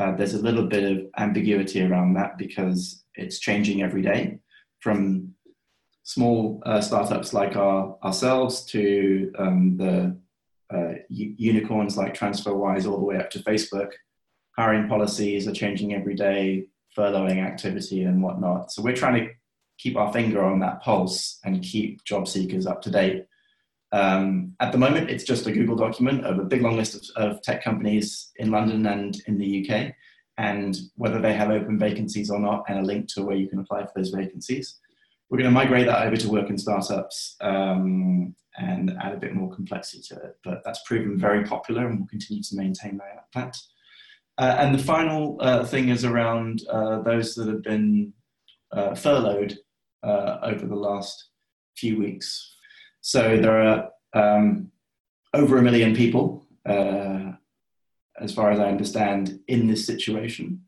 Uh, 0.00 0.16
there's 0.16 0.32
a 0.32 0.42
little 0.42 0.66
bit 0.66 0.90
of 0.90 1.06
ambiguity 1.18 1.82
around 1.82 2.14
that 2.14 2.38
because 2.38 3.04
it's 3.16 3.38
changing 3.38 3.82
every 3.82 4.00
day 4.00 4.38
from 4.78 5.34
small 6.04 6.62
uh, 6.64 6.80
startups 6.80 7.34
like 7.34 7.54
our, 7.54 7.98
ourselves 8.02 8.64
to 8.64 9.30
um, 9.38 9.76
the 9.76 10.16
unicorns 11.10 11.98
like 11.98 12.14
TransferWise 12.14 12.90
all 12.90 12.98
the 12.98 13.04
way 13.04 13.18
up 13.18 13.28
to 13.30 13.40
Facebook. 13.40 13.90
Hiring 14.56 14.88
policies 14.88 15.46
are 15.46 15.52
changing 15.52 15.92
every 15.94 16.14
day 16.14 16.66
furloughing 16.96 17.44
activity 17.44 18.04
and 18.04 18.22
whatnot. 18.22 18.72
So 18.72 18.80
we're 18.82 18.96
trying 18.96 19.22
to 19.22 19.30
keep 19.76 19.96
our 19.96 20.12
finger 20.14 20.42
on 20.42 20.60
that 20.60 20.80
pulse 20.80 21.38
and 21.44 21.62
keep 21.62 22.04
job 22.04 22.26
seekers 22.26 22.66
up 22.66 22.80
to 22.82 22.90
date. 22.90 23.26
Um, 23.92 24.54
at 24.60 24.72
the 24.72 24.78
moment, 24.78 25.10
it's 25.10 25.24
just 25.24 25.46
a 25.46 25.52
Google 25.52 25.76
document 25.76 26.24
of 26.24 26.38
a 26.38 26.44
big 26.44 26.62
long 26.62 26.76
list 26.76 26.94
of, 27.16 27.30
of, 27.30 27.42
tech 27.42 27.64
companies 27.64 28.30
in 28.36 28.50
London 28.50 28.86
and 28.86 29.20
in 29.26 29.36
the 29.36 29.68
UK, 29.68 29.92
and 30.38 30.78
whether 30.94 31.20
they 31.20 31.34
have 31.34 31.50
open 31.50 31.78
vacancies 31.78 32.30
or 32.30 32.38
not, 32.38 32.64
and 32.68 32.78
a 32.78 32.82
link 32.82 33.08
to 33.14 33.22
where 33.22 33.36
you 33.36 33.48
can 33.48 33.58
apply 33.58 33.82
for 33.82 33.92
those 33.96 34.10
vacancies. 34.10 34.78
We're 35.28 35.38
going 35.38 35.50
to 35.50 35.54
migrate 35.54 35.86
that 35.86 36.06
over 36.06 36.16
to 36.16 36.28
work 36.28 36.50
in 36.50 36.58
startups 36.58 37.36
um, 37.40 38.34
and 38.58 38.96
add 39.00 39.12
a 39.12 39.18
bit 39.18 39.34
more 39.34 39.52
complexity 39.54 40.02
to 40.08 40.16
it. 40.16 40.36
But 40.44 40.62
that's 40.64 40.82
proven 40.86 41.18
very 41.18 41.44
popular, 41.44 41.86
and 41.86 41.98
we'll 41.98 42.08
continue 42.08 42.42
to 42.42 42.56
maintain 42.56 43.00
that. 43.34 43.56
Uh, 44.38 44.56
and 44.58 44.74
the 44.74 44.82
final 44.82 45.36
uh, 45.40 45.64
thing 45.64 45.88
is 45.88 46.04
around 46.04 46.62
uh, 46.70 47.02
those 47.02 47.34
that 47.34 47.46
have 47.46 47.62
been 47.62 48.12
uh, 48.72 48.94
furloughed 48.94 49.58
uh, 50.02 50.38
over 50.42 50.66
the 50.66 50.74
last 50.74 51.30
few 51.76 51.98
weeks. 51.98 52.49
So 53.00 53.38
there 53.38 53.62
are 53.62 53.90
um, 54.12 54.70
over 55.32 55.58
a 55.58 55.62
million 55.62 55.94
people, 55.94 56.46
uh, 56.66 57.32
as 58.20 58.34
far 58.34 58.50
as 58.50 58.58
I 58.58 58.68
understand, 58.68 59.40
in 59.48 59.66
this 59.66 59.86
situation 59.86 60.62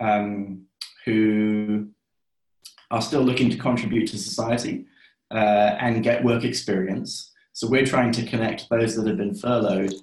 um, 0.00 0.66
who 1.04 1.88
are 2.90 3.02
still 3.02 3.22
looking 3.22 3.50
to 3.50 3.56
contribute 3.56 4.08
to 4.08 4.18
society 4.18 4.86
and 5.30 6.02
get 6.02 6.24
work 6.24 6.44
experience. 6.44 7.32
So 7.52 7.68
we're 7.68 7.86
trying 7.86 8.12
to 8.12 8.26
connect 8.26 8.68
those 8.68 8.96
that 8.96 9.06
have 9.06 9.16
been 9.16 9.34
furloughed 9.34 9.94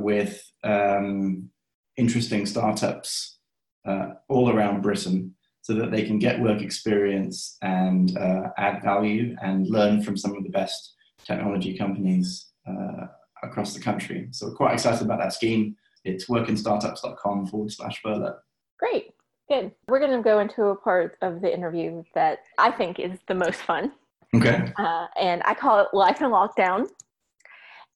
with 0.00 0.42
um, 0.62 1.50
interesting 1.96 2.46
startups 2.46 3.38
uh, 3.86 4.14
all 4.28 4.50
around 4.50 4.82
Britain 4.82 5.34
so 5.64 5.72
that 5.72 5.90
they 5.90 6.02
can 6.02 6.18
get 6.18 6.38
work 6.40 6.60
experience 6.60 7.56
and 7.62 8.18
uh, 8.18 8.50
add 8.58 8.82
value 8.82 9.34
and 9.42 9.66
learn 9.66 10.02
from 10.02 10.14
some 10.14 10.36
of 10.36 10.42
the 10.42 10.50
best 10.50 10.94
technology 11.24 11.74
companies 11.74 12.48
uh, 12.68 13.06
across 13.42 13.72
the 13.72 13.80
country. 13.80 14.28
So 14.30 14.48
we're 14.48 14.56
quite 14.56 14.74
excited 14.74 15.00
about 15.00 15.20
that 15.20 15.32
scheme. 15.32 15.74
It's 16.04 16.26
workinstartups.com 16.26 17.46
forward 17.46 17.72
slash 17.72 18.02
furlough. 18.02 18.36
Great. 18.78 19.12
Good. 19.48 19.72
We're 19.88 20.00
going 20.00 20.14
to 20.14 20.22
go 20.22 20.40
into 20.40 20.64
a 20.64 20.76
part 20.76 21.16
of 21.22 21.40
the 21.40 21.50
interview 21.50 22.04
that 22.14 22.40
I 22.58 22.70
think 22.70 22.98
is 22.98 23.18
the 23.26 23.34
most 23.34 23.62
fun. 23.62 23.92
Okay. 24.34 24.70
Uh, 24.76 25.06
and 25.18 25.40
I 25.46 25.54
call 25.54 25.80
it 25.80 25.88
Life 25.94 26.20
in 26.20 26.28
Lockdown. 26.28 26.88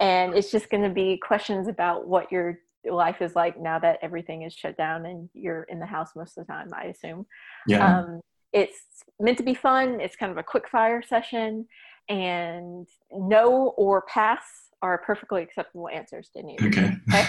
And 0.01 0.35
it's 0.35 0.51
just 0.51 0.71
going 0.71 0.85
to 0.85 0.89
be 0.91 1.19
questions 1.19 1.69
about 1.69 2.09
what 2.09 2.33
your 2.33 2.61
life 2.85 3.21
is 3.21 3.35
like 3.35 3.61
now 3.61 3.79
that 3.79 3.99
everything 4.03 4.43
is 4.43 4.53
shut 4.53 4.77
down 4.77 5.07
and 5.07 5.29
you're 5.35 5.65
in 5.65 5.79
the 5.79 5.87
house 5.87 6.11
most 6.17 6.39
of 6.39 6.47
the 6.47 6.53
time, 6.53 6.69
I 6.73 6.85
assume. 6.85 7.27
Yeah. 7.67 7.99
Um, 7.99 8.21
it's 8.53 8.77
meant 9.21 9.39
to 9.39 9.45
be 9.45 9.55
fun. 9.55 10.01
It's 10.01 10.17
kind 10.17 10.33
of 10.33 10.39
a 10.39 10.43
quick 10.43 10.69
fire 10.69 11.03
session. 11.03 11.67
And 12.09 12.87
no 13.13 13.75
or 13.77 14.03
pass 14.03 14.43
are 14.81 14.99
perfectly 14.99 15.43
acceptable 15.43 15.89
answers 15.89 16.31
to 16.37 16.43
need. 16.43 16.63
Okay. 16.63 16.93
okay? 17.09 17.27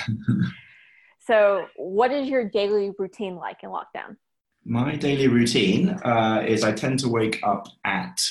so, 1.19 1.65
what 1.75 2.11
is 2.11 2.29
your 2.29 2.47
daily 2.47 2.91
routine 2.97 3.35
like 3.35 3.57
in 3.63 3.69
lockdown? 3.69 4.15
My 4.65 4.95
daily 4.95 5.27
routine 5.27 5.89
uh, 5.89 6.45
is 6.47 6.63
I 6.63 6.71
tend 6.71 6.99
to 6.99 7.09
wake 7.09 7.41
up 7.43 7.67
at 7.83 8.21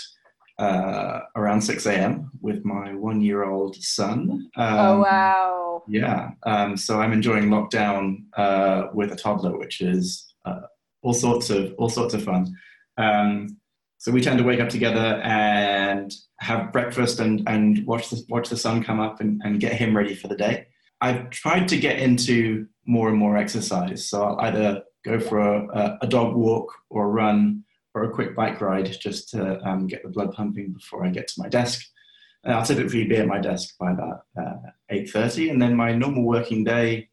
uh, 0.59 1.21
around 1.37 1.61
6 1.61 1.87
a.m. 1.87 2.31
with 2.41 2.65
my 2.65 2.95
one 2.95 3.21
year 3.21 3.45
old 3.45 3.77
son. 3.77 4.51
Um, 4.57 4.79
oh, 4.79 5.01
wow. 5.01 5.83
Yeah. 5.89 6.31
Um, 6.45 6.77
so 6.77 7.01
I'm 7.01 7.13
enjoying 7.13 7.49
lockdown 7.49 8.25
uh, 8.37 8.89
with 8.93 9.13
a 9.13 9.17
toddler, 9.17 9.57
which 9.57 9.81
is 9.81 10.33
uh, 10.45 10.61
all 11.03 11.15
sorts 11.15 11.51
of 11.51 11.75
all 11.79 11.89
sorts 11.89 12.15
of 12.15 12.25
fun. 12.25 12.55
Um, 12.97 13.59
so 13.99 14.13
we 14.13 14.21
tend 14.21 14.39
to 14.39 14.45
wake 14.45 14.61
up 14.61 14.69
together 14.69 15.21
and 15.25 16.13
have 16.41 16.73
breakfast 16.73 17.21
and, 17.21 17.49
and 17.49 17.85
watch 17.87 18.11
the 18.11 18.25
watch 18.29 18.49
the 18.49 18.57
sun 18.57 18.83
come 18.83 19.01
up 19.01 19.21
and, 19.21 19.41
and 19.45 19.61
get 19.61 19.73
him 19.73 19.97
ready 19.97 20.15
for 20.15 20.29
the 20.29 20.37
day. 20.37 20.67
I've 21.01 21.31
tried 21.31 21.69
to 21.69 21.79
get 21.79 22.01
into 22.01 22.67
more 22.87 23.09
and 23.09 23.19
more 23.19 23.37
exercise. 23.37 24.09
So 24.09 24.23
I'll 24.23 24.41
either 24.41 24.83
go 25.05 25.21
for 25.21 25.39
a, 25.39 25.99
a 26.03 26.07
dog 26.07 26.35
walk 26.35 26.73
or 26.91 27.05
a 27.05 27.09
run 27.09 27.65
or 27.99 28.05
a 28.05 28.11
quick 28.11 28.37
bike 28.37 28.61
ride 28.61 28.97
just 29.01 29.29
to 29.31 29.61
um, 29.69 29.87
get 29.87 30.03
the 30.03 30.09
blood 30.09 30.33
pumping 30.33 30.73
before 30.73 31.05
I 31.05 31.09
get 31.09 31.27
to 31.29 31.41
my 31.43 31.49
desk. 31.49 31.85
And 32.45 32.55
I'll 32.55 32.65
typically 32.65 33.05
be 33.05 33.17
at 33.17 33.27
my 33.27 33.41
desk 33.41 33.77
by 33.79 33.91
about 33.93 34.23
uh, 34.41 34.55
8.30 34.93 35.51
and 35.51 35.61
then 35.61 35.75
my 35.75 35.93
normal 35.93 36.25
working 36.25 36.63
day 36.63 37.09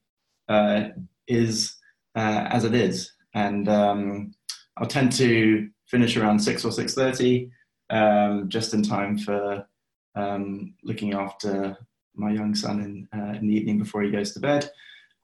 uh, 0.48 0.89
is 1.27 1.75
uh, 2.15 2.48
as 2.51 2.63
it 2.63 2.75
is. 2.75 3.12
And 3.34 3.68
um, 3.68 4.34
I'll 4.77 4.88
tend 4.88 5.12
to 5.13 5.68
finish 5.88 6.15
around 6.15 6.39
6 6.39 6.63
or 6.63 6.70
6.30 6.70 7.50
um, 7.89 8.50
just 8.50 8.74
in 8.74 8.84
time 8.84 9.18
for 9.18 9.68
um, 10.15 10.75
looking 10.84 11.13
after 11.13 11.77
my 12.15 12.32
young 12.32 12.56
son 12.56 12.82
in, 12.82 13.20
uh, 13.20 13.34
in 13.34 13.48
the 13.48 13.56
evening 13.56 13.80
before 13.80 14.04
he 14.04 14.12
goes 14.12 14.34
to 14.34 14.39
bed. 14.39 14.70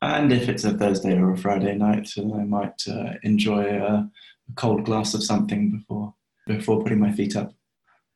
And 0.01 0.33
if 0.33 0.49
it's 0.49 0.63
a 0.63 0.75
Thursday 0.75 1.15
or 1.15 1.31
a 1.31 1.37
Friday 1.37 1.75
night, 1.75 2.09
then 2.15 2.33
I 2.33 2.43
might 2.43 2.81
uh, 2.87 3.13
enjoy 3.21 3.63
a, 4.51 4.55
cold 4.55 4.85
glass 4.85 5.13
of 5.13 5.23
something 5.23 5.71
before 5.71 6.13
before 6.47 6.81
putting 6.81 6.99
my 6.99 7.11
feet 7.11 7.35
up. 7.35 7.53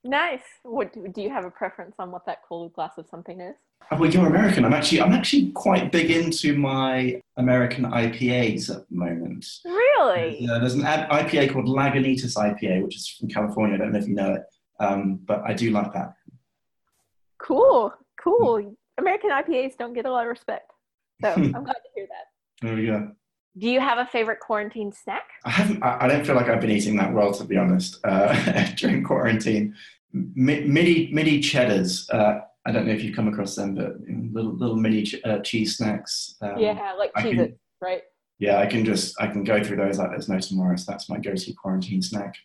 Nice. 0.04 0.44
What 0.64 0.94
do 0.94 1.22
you 1.22 1.30
have 1.30 1.46
a 1.46 1.50
preference 1.50 1.96
on 1.98 2.12
what 2.12 2.26
that 2.28 2.40
cold 2.48 2.74
glass 2.74 2.92
of 2.98 3.08
something 3.08 3.42
is? 3.42 3.56
Oh, 3.92 3.98
well, 3.98 4.10
you're 4.10 4.28
American. 4.28 4.64
I'm 4.66 4.74
actually 4.74 5.02
I'm 5.02 5.14
actually 5.14 5.52
quite 5.52 5.92
big 5.92 6.12
into 6.12 6.58
my 6.58 7.22
American 7.38 7.86
IPAs 7.86 8.70
at 8.70 8.88
the 8.90 8.96
moment. 8.96 9.46
Really? 9.64 10.38
Yeah, 10.42 10.60
there's 10.60 10.76
an 10.76 10.82
IPA 10.82 11.54
called 11.54 11.66
Lagunitas 11.66 12.36
IPA, 12.36 12.84
which 12.84 12.96
is 12.96 13.08
from 13.10 13.30
California. 13.30 13.76
I 13.76 13.78
don't 13.80 13.94
know 13.94 14.00
if 14.00 14.08
you 14.08 14.16
know 14.16 14.36
it, 14.36 14.44
um, 14.80 15.20
but 15.26 15.42
I 15.46 15.54
do 15.54 15.72
like 15.72 15.92
that. 15.94 16.14
Cool, 17.40 17.94
cool. 18.20 18.76
American 18.98 19.30
IPAs 19.32 19.78
don't 19.78 19.94
get 19.94 20.06
a 20.06 20.12
lot 20.12 20.24
of 20.24 20.30
respect. 20.30 20.72
So 21.22 21.30
I'm 21.36 21.52
glad 21.52 21.74
to 21.74 21.90
hear 21.96 22.08
that. 22.08 22.66
There 22.66 22.76
we 22.76 22.86
go. 22.88 23.12
Do 23.58 23.70
you 23.70 23.80
have 23.80 23.98
a 23.98 24.06
favorite 24.06 24.40
quarantine 24.42 24.92
snack? 24.92 25.24
I 25.46 25.50
haven't. 25.50 25.82
I 25.82 26.08
don't 26.08 26.26
feel 26.26 26.36
like 26.36 26.50
I've 26.50 26.60
been 26.60 26.72
eating 26.72 26.98
that 26.98 27.14
well, 27.14 27.34
to 27.34 27.44
be 27.46 27.58
honest, 27.58 28.00
uh, 28.04 28.66
during 28.76 29.04
quarantine. 29.04 29.76
mini 30.12 31.10
mini 31.14 31.40
cheddars. 31.40 32.10
Uh, 32.10 32.42
I 32.66 32.72
don't 32.72 32.86
know 32.86 32.94
if 32.94 33.04
you've 33.04 33.16
come 33.16 33.28
across 33.28 33.56
them, 33.56 33.76
but 33.76 33.96
little 34.34 34.54
little 34.54 34.76
mini 34.76 35.04
ch- 35.04 35.24
uh, 35.24 35.40
cheese 35.40 35.78
snacks. 35.78 36.36
Um, 36.42 36.58
yeah, 36.58 36.94
like 36.98 37.14
Cheez-It, 37.14 37.58
right? 37.82 38.02
Yeah, 38.40 38.60
I 38.60 38.66
can 38.66 38.84
just 38.84 39.20
I 39.22 39.28
can 39.28 39.46
go 39.46 39.64
through 39.64 39.78
those 39.78 40.00
like 40.00 40.10
there's 40.10 40.28
no 40.28 40.40
tomorrow. 40.40 40.76
So 40.76 40.92
that's 40.92 41.10
my 41.10 41.18
go-to 41.18 41.54
quarantine 41.54 42.02
snack. 42.02 42.36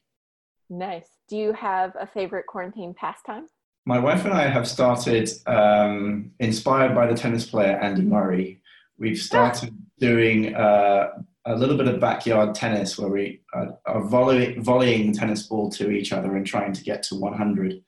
Nice. 0.68 1.08
Do 1.28 1.36
you 1.36 1.52
have 1.52 1.96
a 1.98 2.06
favorite 2.06 2.46
quarantine 2.46 2.94
pastime? 2.94 3.48
My 3.86 3.98
wife 3.98 4.24
and 4.24 4.32
I 4.32 4.46
have 4.46 4.68
started, 4.68 5.28
um, 5.46 6.30
inspired 6.38 6.94
by 6.94 7.06
the 7.06 7.14
tennis 7.14 7.44
player 7.44 7.76
Andy 7.78 8.02
Murray, 8.02 8.62
we've 8.98 9.18
started 9.18 9.74
doing 10.00 10.54
uh, 10.54 11.10
a 11.46 11.54
little 11.54 11.76
bit 11.76 11.88
of 11.88 12.00
backyard 12.00 12.54
tennis 12.54 12.98
where 12.98 13.10
we 13.10 13.42
are 13.54 14.02
volley, 14.04 14.56
volleying 14.56 15.16
tennis 15.16 15.44
ball 15.44 15.70
to 15.70 15.90
each 15.90 16.12
other 16.12 16.36
and 16.36 16.46
trying 16.46 16.72
to 16.72 16.82
get 16.82 17.02
to 17.04 17.14
100. 17.14 17.82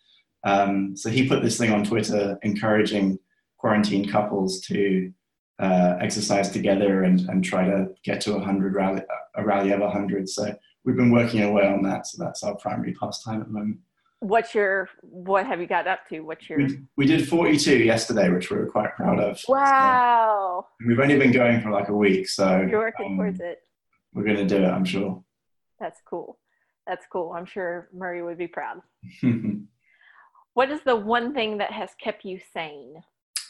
Um, 0.44 0.96
so 0.96 1.08
he 1.10 1.28
put 1.28 1.42
this 1.42 1.58
thing 1.58 1.72
on 1.72 1.84
Twitter 1.84 2.38
encouraging 2.42 3.18
quarantine 3.58 4.08
couples 4.08 4.60
to 4.62 5.12
uh, 5.58 5.96
exercise 6.00 6.50
together 6.50 7.04
and, 7.04 7.20
and 7.28 7.44
try 7.44 7.64
to 7.64 7.88
get 8.04 8.20
to 8.22 8.32
100 8.32 8.74
rally, 8.74 9.02
a 9.36 9.44
rally 9.44 9.70
of 9.70 9.80
100. 9.80 10.28
So 10.28 10.54
we've 10.84 10.96
been 10.96 11.12
working 11.12 11.42
away 11.42 11.66
on 11.66 11.82
that. 11.82 12.06
So 12.06 12.22
that's 12.22 12.42
our 12.42 12.56
primary 12.56 12.94
pastime 12.94 13.40
at 13.40 13.46
the 13.46 13.52
moment 13.52 13.78
what's 14.22 14.54
your 14.54 14.88
what 15.02 15.46
have 15.46 15.60
you 15.60 15.66
got 15.66 15.86
up 15.86 16.00
to? 16.08 16.20
What's 16.20 16.48
your 16.48 16.58
we, 16.58 16.78
we 16.96 17.06
did 17.06 17.28
42 17.28 17.78
yesterday 17.78 18.30
which 18.30 18.50
we 18.50 18.56
were 18.56 18.70
quite 18.70 18.94
proud 18.94 19.18
of. 19.18 19.40
Wow. 19.48 20.66
so 20.80 20.86
we've 20.86 20.98
only 21.00 21.18
been 21.18 21.32
going 21.32 21.60
for 21.60 21.70
like 21.70 21.88
a 21.88 21.96
week 21.96 22.28
so 22.28 22.64
you're 22.68 22.78
working 22.78 23.12
um, 23.12 23.16
towards 23.16 23.40
it. 23.40 23.58
we're 24.14 24.24
going 24.24 24.36
to 24.36 24.46
do 24.46 24.62
it 24.62 24.68
i'm 24.68 24.84
sure. 24.84 25.22
That's 25.80 26.00
cool. 26.08 26.38
That's 26.86 27.04
cool. 27.12 27.32
I'm 27.36 27.46
sure 27.46 27.88
murray 27.92 28.22
would 28.22 28.38
be 28.38 28.46
proud. 28.46 28.80
What 30.54 30.70
is 30.70 30.80
the 30.84 30.96
one 30.96 31.32
thing 31.32 31.58
that 31.58 31.72
has 31.72 31.90
kept 31.98 32.24
you 32.24 32.38
sane? 32.52 33.02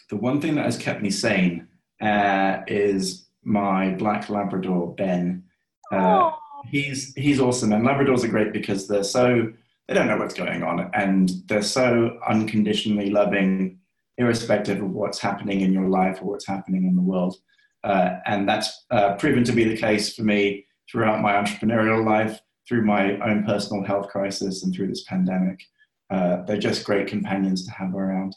The 0.08 0.16
one 0.16 0.40
thing 0.40 0.54
that 0.54 0.64
has 0.64 0.76
kept 0.76 1.02
me 1.02 1.10
sane 1.10 1.66
uh, 2.00 2.58
is 2.66 3.26
my 3.42 3.90
black 3.90 4.28
labrador 4.28 4.94
ben. 4.94 5.42
Uh, 5.90 6.30
oh. 6.30 6.38
he's 6.70 7.12
he's 7.14 7.40
awesome 7.40 7.72
and 7.72 7.84
labradors 7.84 8.24
are 8.24 8.28
great 8.28 8.52
because 8.52 8.86
they're 8.86 9.02
so 9.02 9.52
they 9.92 9.98
don't 9.98 10.08
know 10.08 10.16
what's 10.16 10.34
going 10.34 10.62
on 10.62 10.90
and 10.94 11.30
they're 11.48 11.62
so 11.62 12.18
unconditionally 12.26 13.10
loving 13.10 13.78
irrespective 14.16 14.80
of 14.82 14.90
what's 14.90 15.18
happening 15.18 15.60
in 15.60 15.72
your 15.72 15.88
life 15.88 16.18
or 16.22 16.30
what's 16.30 16.46
happening 16.46 16.84
in 16.84 16.96
the 16.96 17.02
world. 17.02 17.36
Uh, 17.84 18.16
and 18.26 18.48
that's 18.48 18.86
uh, 18.90 19.14
proven 19.16 19.44
to 19.44 19.52
be 19.52 19.64
the 19.64 19.76
case 19.76 20.14
for 20.14 20.22
me 20.22 20.64
throughout 20.90 21.20
my 21.20 21.32
entrepreneurial 21.32 22.06
life 22.06 22.40
through 22.66 22.84
my 22.86 23.18
own 23.20 23.44
personal 23.44 23.84
health 23.84 24.08
crisis 24.08 24.62
and 24.62 24.74
through 24.74 24.86
this 24.86 25.04
pandemic. 25.04 25.60
Uh, 26.08 26.42
they're 26.46 26.56
just 26.56 26.84
great 26.84 27.06
companions 27.06 27.66
to 27.66 27.72
have 27.72 27.94
around. 27.94 28.34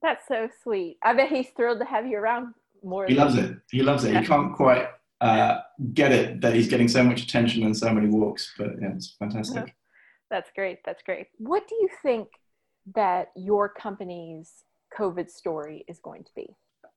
That's 0.00 0.26
so 0.28 0.48
sweet. 0.62 0.96
I 1.02 1.12
bet 1.14 1.28
he's 1.28 1.48
thrilled 1.56 1.80
to 1.80 1.84
have 1.84 2.06
you 2.06 2.16
around 2.16 2.54
more 2.82 3.06
he 3.06 3.14
loves 3.14 3.36
it. 3.36 3.56
He 3.70 3.82
loves 3.82 4.04
it. 4.04 4.12
Yeah. 4.12 4.20
he 4.20 4.26
can't 4.26 4.54
quite 4.54 4.88
uh, 5.20 5.58
get 5.92 6.12
it 6.12 6.40
that 6.42 6.54
he's 6.54 6.68
getting 6.68 6.88
so 6.88 7.02
much 7.02 7.22
attention 7.22 7.64
and 7.64 7.76
so 7.76 7.90
many 7.92 8.06
walks 8.06 8.52
but 8.56 8.68
yeah 8.80 8.92
it's 8.94 9.16
fantastic. 9.18 9.66
Yeah. 9.66 9.72
That's 10.30 10.50
great. 10.54 10.78
That's 10.84 11.02
great. 11.02 11.28
What 11.38 11.68
do 11.68 11.74
you 11.76 11.88
think 12.02 12.28
that 12.94 13.28
your 13.36 13.68
company's 13.68 14.64
COVID 14.96 15.30
story 15.30 15.84
is 15.88 15.98
going 15.98 16.24
to 16.24 16.30
be? 16.34 16.48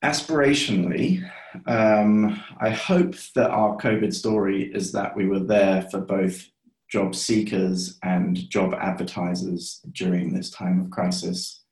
Aspirationally, 0.03 1.29
um, 1.67 2.41
I 2.61 2.69
hope 2.69 3.15
that 3.35 3.49
our 3.49 3.75
COVID 3.77 4.13
story 4.13 4.71
is 4.73 4.91
that 4.93 5.15
we 5.15 5.27
were 5.27 5.41
there 5.41 5.81
for 5.91 5.99
both 5.99 6.47
job 6.89 7.13
seekers 7.15 7.99
and 8.03 8.49
job 8.49 8.73
advertisers 8.73 9.81
during 9.91 10.33
this 10.33 10.49
time 10.49 10.79
of 10.79 10.89
crisis. 10.89 11.63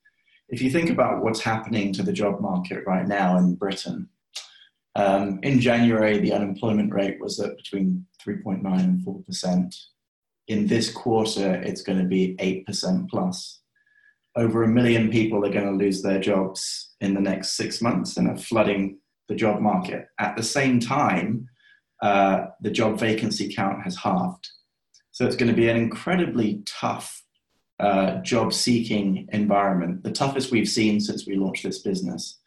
If 0.50 0.62
you 0.62 0.70
think 0.70 0.90
about 0.90 1.24
what's 1.24 1.40
happening 1.42 1.94
to 1.94 2.04
the 2.04 2.14
job 2.14 2.42
market 2.42 2.84
right 2.86 3.08
now 3.08 3.38
in 3.38 3.56
Britain, 3.56 4.10
um, 4.96 5.40
in 5.44 5.60
January, 5.62 6.18
the 6.18 6.34
unemployment 6.34 6.94
rate 6.94 7.20
was 7.20 7.40
at 7.40 7.56
between 7.56 8.06
3.9 8.26 8.62
and 8.80 9.06
4% 9.06 9.76
in 10.48 10.68
this 10.68 10.90
quarter, 10.90 11.56
it's 11.56 11.82
going 11.82 12.00
to 12.00 12.06
be 12.06 12.36
8% 12.40 13.10
plus. 13.10 13.62
Over 14.36 14.64
a 14.64 14.68
million 14.68 15.10
people 15.10 15.46
are 15.46 15.52
going 15.52 15.66
to 15.66 15.84
lose 15.84 16.02
their 16.02 16.20
jobs 16.20 16.94
in 17.02 17.14
the 17.14 17.22
next 17.22 17.58
six 17.58 17.82
months 17.82 18.18
and 18.18 18.30
are 18.30 18.38
flooding 18.38 19.00
the 19.28 19.36
job 19.36 19.60
market. 19.60 20.08
At 20.20 20.38
the 20.38 20.44
same 20.44 20.80
time, 20.80 21.50
uh, 22.02 22.46
the 22.62 22.72
job 22.72 23.00
vacancy 23.00 23.54
count 23.54 23.84
has 23.84 23.98
halved. 23.98 24.48
So 25.12 25.26
it's 25.26 25.36
going 25.36 25.50
to 25.50 25.58
be 25.58 25.70
an 25.70 25.78
incredibly 25.78 26.62
tough 26.66 27.24
uh, 27.80 28.18
job 28.22 28.54
seeking 28.54 29.28
environment, 29.34 30.04
the 30.04 30.12
toughest 30.12 30.52
we've 30.52 30.70
seen 30.70 31.00
since 31.00 31.28
we 31.28 31.36
launched 31.36 31.64
this 31.64 31.80
business. 31.80 32.40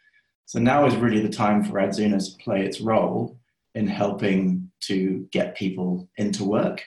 So 0.46 0.58
now 0.58 0.86
is 0.86 0.96
really 0.96 1.20
the 1.20 1.28
time 1.28 1.62
for 1.62 1.74
Adzuna 1.74 2.18
to 2.18 2.42
play 2.42 2.64
its 2.64 2.80
role 2.80 3.38
in 3.74 3.86
helping 3.86 4.70
to 4.82 5.28
get 5.30 5.56
people 5.56 6.08
into 6.16 6.44
work 6.44 6.82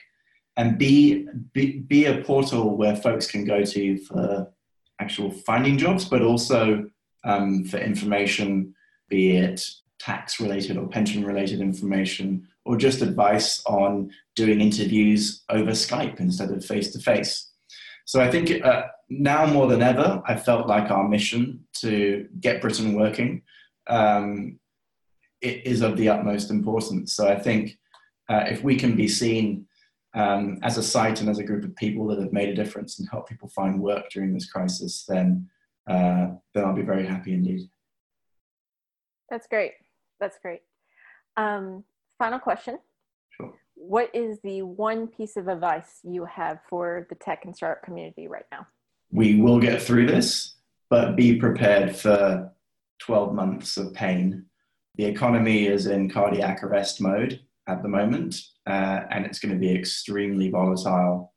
and 0.56 0.78
be, 0.78 1.26
be, 1.52 1.80
be 1.80 2.06
a 2.06 2.22
portal 2.22 2.76
where 2.76 2.96
folks 2.96 3.30
can 3.30 3.44
go 3.44 3.64
to 3.64 3.98
for 3.98 4.52
actual 5.00 5.30
finding 5.30 5.76
jobs, 5.76 6.04
but 6.04 6.22
also 6.22 6.88
um, 7.24 7.64
for 7.64 7.78
information, 7.78 8.74
be 9.08 9.36
it 9.36 9.60
tax 9.98 10.40
related 10.40 10.76
or 10.76 10.86
pension 10.86 11.24
related 11.24 11.60
information, 11.60 12.46
or 12.64 12.76
just 12.76 13.02
advice 13.02 13.62
on 13.66 14.10
doing 14.36 14.60
interviews 14.60 15.42
over 15.48 15.72
Skype 15.72 16.20
instead 16.20 16.50
of 16.50 16.64
face 16.64 16.92
to 16.92 16.98
face. 16.98 17.50
So 18.06 18.20
I 18.20 18.30
think 18.30 18.64
uh, 18.64 18.84
now 19.08 19.46
more 19.46 19.66
than 19.66 19.82
ever, 19.82 20.22
I 20.26 20.36
felt 20.36 20.66
like 20.66 20.90
our 20.90 21.08
mission 21.08 21.64
to 21.80 22.28
get 22.40 22.60
Britain 22.60 22.94
working 22.94 23.42
um, 23.86 24.58
is 25.40 25.80
of 25.80 25.96
the 25.96 26.08
utmost 26.08 26.50
importance. 26.50 27.14
So 27.14 27.28
I 27.28 27.38
think 27.38 27.78
uh, 28.28 28.44
if 28.48 28.62
we 28.62 28.76
can 28.76 28.96
be 28.96 29.08
seen 29.08 29.66
um, 30.14 30.58
as 30.62 30.78
a 30.78 30.82
site 30.82 31.20
and 31.20 31.28
as 31.28 31.38
a 31.38 31.44
group 31.44 31.64
of 31.64 31.74
people 31.76 32.06
that 32.08 32.20
have 32.20 32.32
made 32.32 32.48
a 32.48 32.54
difference 32.54 32.98
and 32.98 33.08
help 33.10 33.28
people 33.28 33.48
find 33.48 33.80
work 33.80 34.08
during 34.10 34.32
this 34.32 34.50
crisis, 34.50 35.04
then 35.08 35.48
uh, 35.88 36.28
then 36.54 36.64
I'll 36.64 36.74
be 36.74 36.82
very 36.82 37.06
happy 37.06 37.34
indeed. 37.34 37.68
That's 39.28 39.46
great. 39.46 39.72
That's 40.20 40.38
great. 40.40 40.62
Um, 41.36 41.84
final 42.18 42.38
question. 42.38 42.78
Sure. 43.30 43.52
What 43.74 44.10
is 44.14 44.38
the 44.42 44.62
one 44.62 45.08
piece 45.08 45.36
of 45.36 45.48
advice 45.48 46.00
you 46.04 46.24
have 46.24 46.60
for 46.68 47.06
the 47.10 47.16
tech 47.16 47.44
and 47.44 47.54
startup 47.54 47.82
community 47.82 48.28
right 48.28 48.46
now? 48.50 48.66
We 49.10 49.40
will 49.40 49.60
get 49.60 49.82
through 49.82 50.06
this, 50.06 50.54
but 50.88 51.16
be 51.16 51.36
prepared 51.36 51.94
for 51.94 52.50
12 53.00 53.34
months 53.34 53.76
of 53.76 53.92
pain. 53.92 54.46
The 54.96 55.04
economy 55.04 55.66
is 55.66 55.86
in 55.86 56.08
cardiac 56.08 56.62
arrest 56.62 57.00
mode 57.00 57.40
at 57.66 57.82
the 57.82 57.88
moment, 57.88 58.36
uh, 58.66 59.00
and 59.10 59.26
it's 59.26 59.38
going 59.38 59.52
to 59.52 59.58
be 59.58 59.74
extremely 59.74 60.50
volatile 60.50 61.32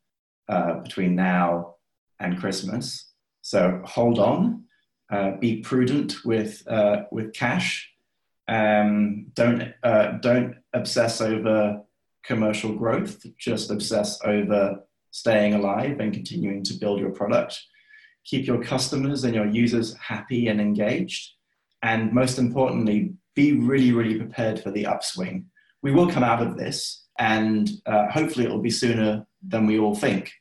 uh, 0.48 0.74
between 0.80 1.14
now 1.14 1.74
and 2.20 2.38
Christmas. 2.38 3.12
So 3.42 3.80
hold 3.84 4.18
on, 4.18 4.64
uh, 5.10 5.32
be 5.40 5.60
prudent 5.60 6.24
with 6.24 6.62
uh, 6.68 7.02
with 7.10 7.32
cash. 7.32 7.90
Um, 8.48 9.26
don't 9.34 9.74
uh, 9.82 10.12
don't 10.20 10.56
obsess 10.72 11.20
over 11.20 11.80
commercial 12.24 12.74
growth. 12.74 13.24
Just 13.38 13.70
obsess 13.70 14.18
over 14.24 14.80
staying 15.10 15.54
alive 15.54 16.00
and 16.00 16.12
continuing 16.12 16.62
to 16.64 16.74
build 16.74 17.00
your 17.00 17.10
product. 17.10 17.60
Keep 18.24 18.46
your 18.46 18.62
customers 18.62 19.24
and 19.24 19.34
your 19.34 19.46
users 19.46 19.96
happy 19.96 20.48
and 20.48 20.60
engaged, 20.60 21.32
and 21.82 22.12
most 22.12 22.38
importantly, 22.38 23.14
be 23.34 23.52
really 23.52 23.92
really 23.92 24.18
prepared 24.18 24.60
for 24.60 24.70
the 24.70 24.86
upswing. 24.86 25.46
We 25.82 25.92
will 25.92 26.10
come 26.10 26.24
out 26.24 26.42
of 26.42 26.56
this, 26.58 27.04
and 27.18 27.70
uh, 27.86 28.08
hopefully 28.10 28.46
it 28.46 28.50
will 28.50 28.60
be 28.60 28.70
sooner 28.70 29.26
than 29.46 29.66
we 29.66 29.78
all 29.78 29.94
think 29.94 30.32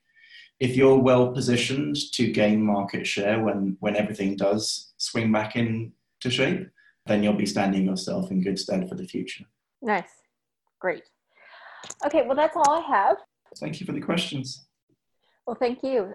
if 0.60 0.76
you're 0.76 0.98
well 0.98 1.32
positioned 1.32 1.96
to 2.14 2.32
gain 2.32 2.62
market 2.62 3.06
share 3.06 3.44
when 3.44 3.78
when 3.80 3.96
everything 3.96 4.36
does 4.36 4.94
swing 4.98 5.32
back 5.32 5.56
into 5.56 5.92
shape, 6.30 6.68
then 7.06 7.24
you'll 7.24 7.34
be 7.34 7.46
standing 7.46 7.86
yourself 7.86 8.32
in 8.32 8.42
good 8.42 8.58
stead 8.58 8.90
for 8.90 8.96
the 8.96 9.06
future. 9.06 9.46
Nice. 9.82 10.10
Great. 10.80 11.04
Okay, 12.06 12.24
well 12.26 12.36
that's 12.36 12.56
all 12.56 12.70
I 12.70 12.82
have. 12.82 13.18
Thank 13.60 13.80
you 13.80 13.86
for 13.86 13.94
the 13.94 14.02
questions. 14.02 14.66
Well, 15.46 15.58
thank 15.60 15.84
you. 15.84 16.14